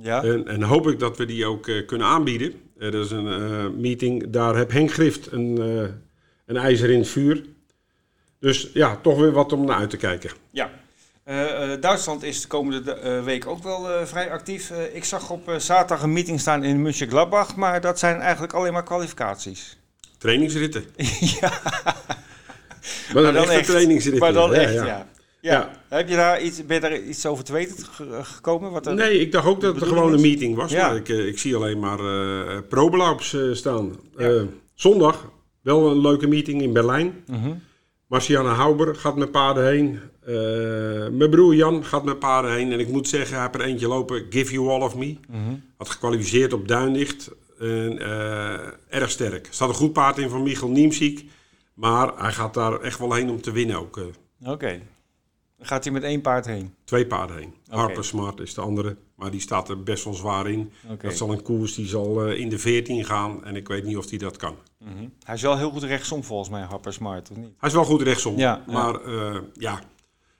[0.00, 0.22] Ja.
[0.22, 2.52] En, en, hoop ik dat we die ook uh, kunnen aanbieden.
[2.78, 5.88] Er is een uh, meeting, daar heb Henk Grift een, uh,
[6.46, 7.44] een ijzer in het vuur.
[8.40, 10.30] Dus ja, toch weer wat om naar uit te kijken.
[10.50, 10.70] Ja.
[11.80, 14.72] Duitsland is de komende week ook wel vrij actief.
[14.92, 18.72] ik zag op zaterdag een meeting staan in München Gladbach, maar dat zijn eigenlijk alleen
[18.72, 19.78] maar kwalificaties.
[20.18, 20.84] Trainingsritten.
[21.40, 21.52] ja.
[23.12, 24.22] Maar dan, dan echt trainingsritten.
[24.22, 24.84] Maar dan ja, echt, ja.
[24.84, 25.06] ja.
[25.46, 25.52] Ja.
[25.52, 25.96] ja.
[25.96, 27.76] Heb je daar iets, ben je daar iets over te weten
[28.24, 28.70] gekomen?
[28.70, 30.70] Wat nee, ik dacht ook dat het gewoon een meeting was.
[30.70, 30.88] Ja.
[30.88, 33.96] Maar ik, ik zie alleen maar uh, pro-beloops uh, staan.
[34.16, 34.28] Ja.
[34.28, 34.42] Uh,
[34.74, 35.30] zondag
[35.62, 37.24] wel een leuke meeting in Berlijn.
[37.26, 37.62] -hmm.
[38.06, 40.00] Marciana Hauber gaat met paarden heen.
[40.28, 40.36] Uh,
[41.08, 42.72] mijn broer Jan gaat met paarden heen.
[42.72, 44.26] En ik moet zeggen, hij heeft er eentje lopen.
[44.30, 45.16] Give you all of me.
[45.28, 45.62] Mm -hmm.
[45.76, 47.30] Had gekwalificeerd op Duinlicht.
[47.58, 47.98] En,
[48.88, 49.46] erg sterk.
[49.46, 51.30] Er staat een goed paard in van Michel Niemziek.
[51.74, 53.96] Maar hij gaat daar echt wel heen om te winnen ook.
[53.96, 54.50] Oké.
[54.50, 54.82] Okay.
[55.60, 56.74] Gaat hij met één paard heen?
[56.84, 57.54] Twee paarden heen.
[57.66, 57.78] Okay.
[57.78, 58.96] Harper Smart is de andere.
[59.14, 60.72] Maar die staat er best wel zwaar in.
[60.84, 60.96] Okay.
[60.96, 63.44] Dat zal een koers die zal uh, in de 14 gaan.
[63.44, 64.56] En ik weet niet of hij dat kan.
[64.78, 65.12] Mm -hmm.
[65.22, 67.52] Hij is wel heel goed rechtsom volgens mij, Harper Smart, of niet?
[67.58, 68.36] Hij is wel goed rechtsom.
[68.36, 69.80] Ja, maar ja, uh, ja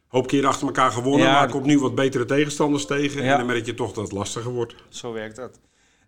[0.06, 1.26] hoop keer achter elkaar gewonnen.
[1.26, 3.22] Ja, maar komt nu wat betere tegenstanders tegen.
[3.22, 3.32] Ja.
[3.32, 4.74] En dan merk je toch dat het lastiger wordt.
[4.88, 5.60] Zo werkt dat.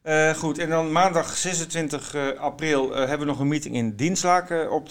[0.04, 4.70] Uh, goed, en dan maandag 26 uh, april hebben we nog een meeting in Dienstlaken
[4.70, 4.88] op,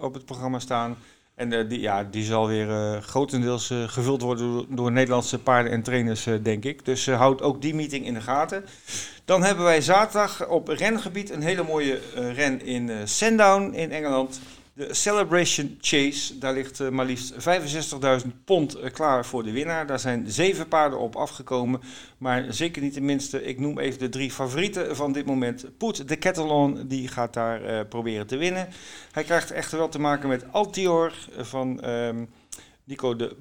[0.00, 0.96] op het programma staan.
[1.38, 5.38] En uh, die, ja, die zal weer uh, grotendeels uh, gevuld worden door, door, Nederlandse
[5.38, 6.84] paarden en trainers, denk ik.
[6.84, 8.64] Dus houd ook die meeting in de gaten.
[9.24, 14.40] Dan hebben wij zaterdag op rengebied een hele mooie ren in Sandown in Engeland.
[14.78, 16.38] De Celebration Chase.
[16.38, 19.86] Daar ligt maar liefst 65.000 pond klaar voor de winnaar.
[19.86, 21.80] Daar zijn zeven paarden op afgekomen.
[22.18, 23.44] Maar zeker niet de minste.
[23.44, 25.78] Ik noem even de drie favorieten van dit moment.
[25.78, 28.68] Put de On, die gaat daar uh, proberen te winnen.
[29.12, 32.28] Hij krijgt echter wel te maken met Altior van um,
[32.84, 33.36] Nico de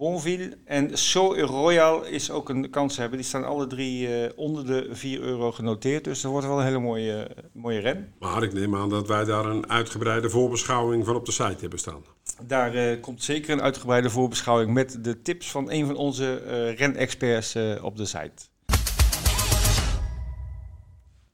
[0.00, 0.58] Bonville.
[0.64, 3.18] En So Royal is ook een kans hebben.
[3.18, 6.04] Die staan alle drie uh, onder de 4 euro genoteerd.
[6.04, 8.12] Dus dat wordt wel een hele mooie, mooie ren.
[8.18, 11.78] Maar ik neem aan dat wij daar een uitgebreide voorbeschouwing van op de site hebben
[11.78, 12.04] staan.
[12.42, 16.76] Daar uh, komt zeker een uitgebreide voorbeschouwing met de tips van een van onze uh,
[16.76, 18.48] renexperts op de site.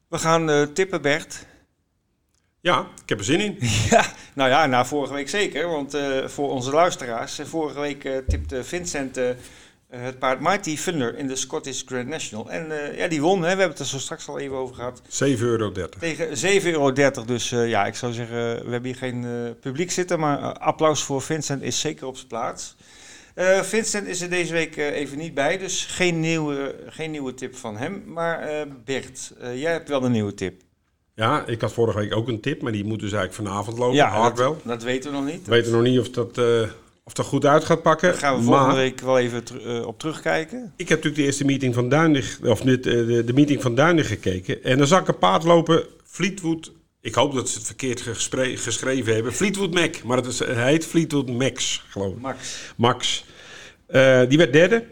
[0.09, 1.47] We gaan tippen, Bert.
[2.61, 3.57] Ja, ik heb er zin in.
[3.91, 5.69] ja, nou ja, na vorige week zeker.
[5.69, 5.97] Want
[6.27, 9.19] voor onze luisteraars, vorige week tipte Vincent
[9.89, 12.51] het paard Mighty Thunder in de Scottish Grand National.
[12.51, 13.43] En ja, die won, hè?
[13.43, 15.03] we hebben het er zo straks al even over gehad.
[15.03, 15.09] 7,30
[15.41, 15.73] euro.
[15.99, 16.93] Tegen 7,30 euro.
[17.27, 20.19] Dus uh, ja, ik zou zeggen, we hebben hier geen uh, publiek zitten.
[20.19, 22.77] Maar applaus voor Vincent is zeker op zijn plaats.
[23.63, 27.77] Vincent is er deze week even niet bij, dus geen nieuwe, geen nieuwe tip van
[27.77, 28.03] hem.
[28.07, 30.63] Maar Bert, jij hebt wel een nieuwe tip.
[31.17, 33.97] Ja, ik had vorige week ook een tip, maar die moet dus eigenlijk vanavond lopen.
[33.97, 34.61] Ja, hard dat, wel.
[34.65, 35.47] dat weten we nog niet.
[35.47, 36.39] We weten nog niet of dat,
[37.05, 38.11] of dat goed uit gaat pakken.
[38.11, 40.73] Daar gaan we volgende maar, week wel even ter, op terugkijken.
[40.77, 44.09] Ik heb natuurlijk de eerste meeting van Duinig, of de, de, de meeting van Duinig
[44.09, 44.65] gekeken.
[44.65, 46.73] En dan zag ik een paard lopen, Fleetwood
[47.07, 48.01] ik hoop dat ze het verkeerd
[48.61, 49.33] geschreven hebben.
[49.33, 52.21] Fleetwood Mac, maar het, is, het heet Fleetwood Max, geloof ik.
[52.21, 52.73] Max.
[52.77, 53.25] Max.
[53.89, 54.85] Uh, die werd derde.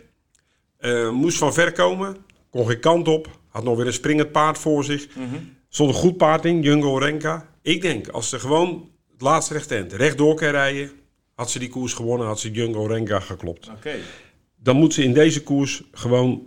[0.81, 2.17] Uh, moest van ver komen.
[2.51, 3.29] Kon geen kant op.
[3.49, 5.07] Had nog weer een springend paard voor zich.
[5.17, 5.54] Mm -hmm.
[5.75, 7.49] Stond een goed paard in, Jungo Renka.
[7.63, 10.91] Ik denk, als ze gewoon het laatste rechtend rechtdoor kan rijden...
[11.35, 13.69] had ze die koers gewonnen, had ze Jungo Renka geklopt.
[13.69, 13.77] Oké.
[13.77, 14.01] Okay.
[14.57, 16.43] Dan moet ze in deze koers gewoon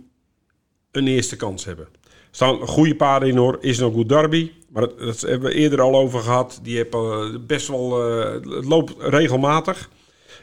[0.92, 1.88] een eerste kans hebben.
[2.02, 3.58] Er staan goede paarden in hoor.
[3.60, 4.50] Is nog goed Derby.
[4.68, 6.60] Maar dat, dat hebben we eerder al over gehad.
[6.62, 8.10] Die heeft uh, best wel...
[8.10, 9.90] Uh, het loopt regelmatig.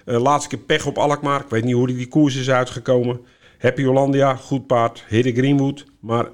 [0.05, 1.41] Uh, laatste keer pech op Alkmaar.
[1.41, 3.21] Ik weet niet hoe die, die koers is uitgekomen.
[3.57, 5.03] Happy Hollandia, goed paard.
[5.07, 5.85] Hidde Greenwood.
[5.99, 6.29] Maar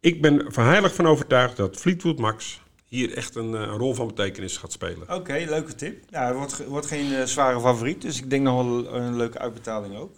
[0.00, 4.06] ik ben van heilig van overtuigd dat Fleetwood Max hier echt een, een, rol van
[4.06, 5.02] betekenis gaat spelen.
[5.02, 6.04] Oké, okay, leuke tip.
[6.10, 9.38] Ja, het wordt, wordt geen uh, zware favoriet, dus ik denk nog wel een leuke
[9.38, 10.12] uitbetaling ook.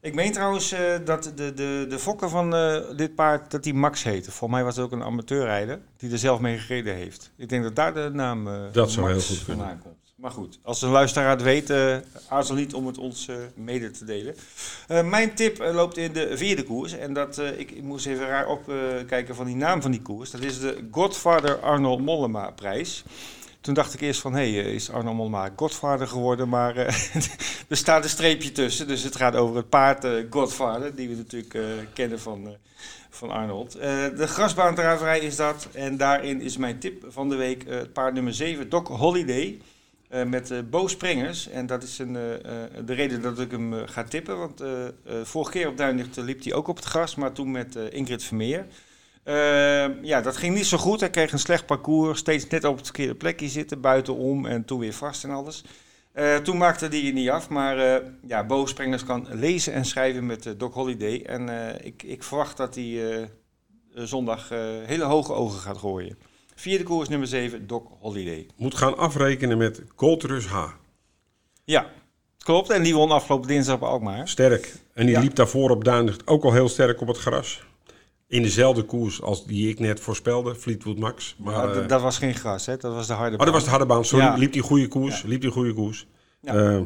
[0.00, 2.50] Ik meen trouwens uh, dat de, de, de fokker van
[2.96, 4.30] dit paard, dat die Max heette.
[4.30, 7.32] Volgens mij was het ook een amateurrijder die er zelf mee gereden heeft.
[7.36, 9.99] Ik denk dat daar de naam dat zou Max heel goed vandaan komt.
[10.20, 11.96] Maar goed, als een luisteraar het weet, uh,
[12.28, 14.34] aarzel niet om het ons uh, mede te delen.
[14.88, 16.92] Uh, mijn tip loopt in de vierde koers.
[16.92, 20.30] En dat, ik, ik, moest even raar opkijken van die naam van die koers.
[20.30, 23.04] Dat is de Godfather Arnold Mollema prijs.
[23.60, 26.48] Toen dacht ik eerst van, hé, hey, is Arnold Mollema Godfather geworden?
[26.48, 26.76] Maar
[27.68, 28.88] er staat een streepje tussen.
[28.88, 32.56] Dus het gaat over het paard Godfather, die we natuurlijk kennen van,
[33.10, 33.72] van Arnold.
[33.72, 35.68] de grasbaandraverij is dat.
[35.72, 39.60] En daarin is mijn tip van de week het paard nummer 7, Doc Holiday.
[40.14, 41.48] Uh, met uh, Bo Springers.
[41.48, 44.38] En dat is een, uh, de reden dat ik hem ga tippen.
[44.38, 44.62] Want
[45.22, 48.66] vorige keer op Duinlicht liep hij ook op het gras, maar toen met Ingrid Vermeer.
[50.02, 51.00] ja, dat ging niet zo goed.
[51.00, 54.78] Hij kreeg een slecht parcours, steeds net op het verkeerde plekje zitten, buitenom en toen
[54.78, 55.64] weer vast en alles.
[56.42, 60.54] toen maakte hij je niet af, maar ja, Bo Springers kan lezen en schrijven met
[60.56, 61.22] Doc Holiday.
[61.22, 61.48] En
[61.84, 63.28] ik, ik, verwacht dat hij
[63.94, 64.48] zondag
[64.84, 66.29] hele hoge ogen gaat gooien.
[66.60, 68.46] Vierde koers nummer 7, Doc Holiday.
[68.56, 70.66] Moet gaan afrekenen met Coltrus H.
[71.64, 71.86] Ja,
[72.38, 72.70] klopt.
[72.70, 74.28] En die won afgelopen dinsdag op Alkmaar.
[74.28, 74.74] Sterk.
[74.94, 75.20] En die ja.
[75.20, 77.62] liep daarvoor op Duinlicht ook al heel sterk op het gras.
[78.26, 81.36] In dezelfde koers als die ik net voorspelde, Fleetwood Max.
[81.38, 82.76] Maar, ja, dat was geen gras, hè?
[82.76, 83.46] dat was de harde baan.
[83.46, 84.04] Oh, dat was de harde baan.
[84.04, 84.34] Sorry, ja.
[84.34, 85.22] liep die goede koers.
[85.22, 86.06] Liep die goede koers.
[86.42, 86.80] Uh,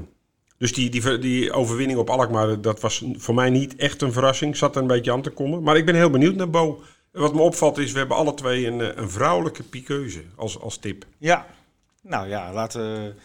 [0.58, 4.56] dus die, die, die overwinning op Alkmaar, dat was voor mij niet echt een verrassing.
[4.56, 5.62] Zat er een beetje aan te komen.
[5.62, 6.82] Maar ik ben heel benieuwd naar Bo.
[7.14, 11.06] Wat me opvalt is, we hebben alle twee een, een vrouwelijke piqueuze als, als tip.
[11.18, 11.46] Ja,
[12.02, 13.16] nou ja, laten,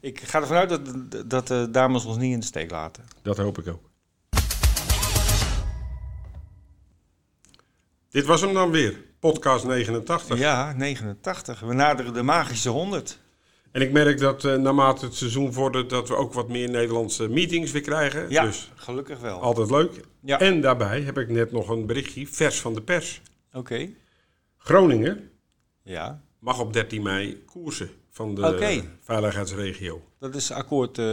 [0.00, 3.04] ik ga ervan uit dat, dat de dames ons niet in de steek laten.
[3.22, 3.90] Dat hoop ik ook.
[8.10, 10.38] Dit was hem dan weer, podcast 89.
[10.38, 11.60] Ja, 89.
[11.60, 13.18] We naderen de magische 100.
[13.72, 17.28] En ik merk dat uh, naarmate het seizoen vordert, dat we ook wat meer Nederlandse
[17.28, 18.30] meetings weer krijgen.
[18.30, 19.40] Ja, dus gelukkig wel.
[19.40, 20.00] Altijd leuk.
[20.20, 20.40] Ja.
[20.40, 23.22] En daarbij heb ik net nog een berichtje, vers van de pers.
[23.56, 23.72] Oké.
[23.72, 23.96] Okay.
[24.56, 25.30] Groningen
[25.82, 26.20] ja.
[26.38, 28.88] mag op 13 mei koersen van de okay.
[29.00, 30.02] veiligheidsregio.
[30.18, 31.04] Dat is akkoord uh,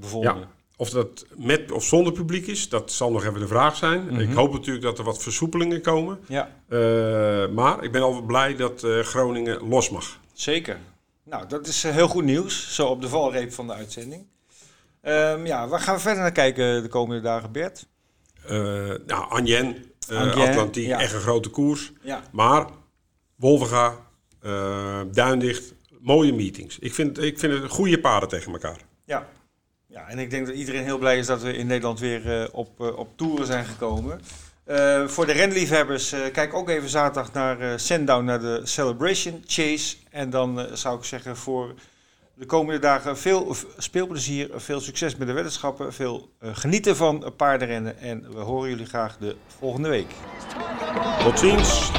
[0.00, 0.38] bevonden.
[0.38, 0.48] Ja.
[0.76, 4.02] Of dat met of zonder publiek is, dat zal nog even de vraag zijn.
[4.02, 4.18] Mm -hmm.
[4.18, 6.18] Ik hoop natuurlijk dat er wat versoepelingen komen.
[6.26, 6.50] Ja.
[6.68, 10.18] Uh, maar ik ben al blij dat uh, Groningen los mag.
[10.32, 10.78] Zeker.
[11.22, 14.26] Nou, dat is heel goed nieuws, zo op de valreep van de uitzending.
[15.02, 17.86] Um, ja, waar gaan we verder naar kijken de komende dagen, Bert?
[19.06, 21.92] nou, Anjen, uh, Atlantiek, echt een grote koers.
[22.02, 22.22] Ja.
[22.32, 22.66] Maar
[23.36, 23.96] Wolvenga,
[24.42, 26.78] uh, Duindicht, mooie meetings.
[26.78, 28.80] Ik vind, ik vind het goede paarden tegen elkaar.
[29.04, 29.28] Ja.
[29.86, 32.48] ja, en ik denk dat iedereen heel blij is dat we in Nederland weer uh,
[32.52, 34.20] op, uh, op toeren zijn gekomen.
[35.06, 39.96] voor de renliefhebbers, kijk ook even zaterdag naar Sandown, naar de Celebration Chase.
[40.10, 41.74] En dan zou ik zeggen voor
[42.38, 47.98] de komende dagen veel speelplezier, veel succes met de weddenschappen, veel uh, genieten van paardenrennen
[47.98, 50.10] en we horen jullie graag de volgende week.
[51.22, 51.90] Tot ziens!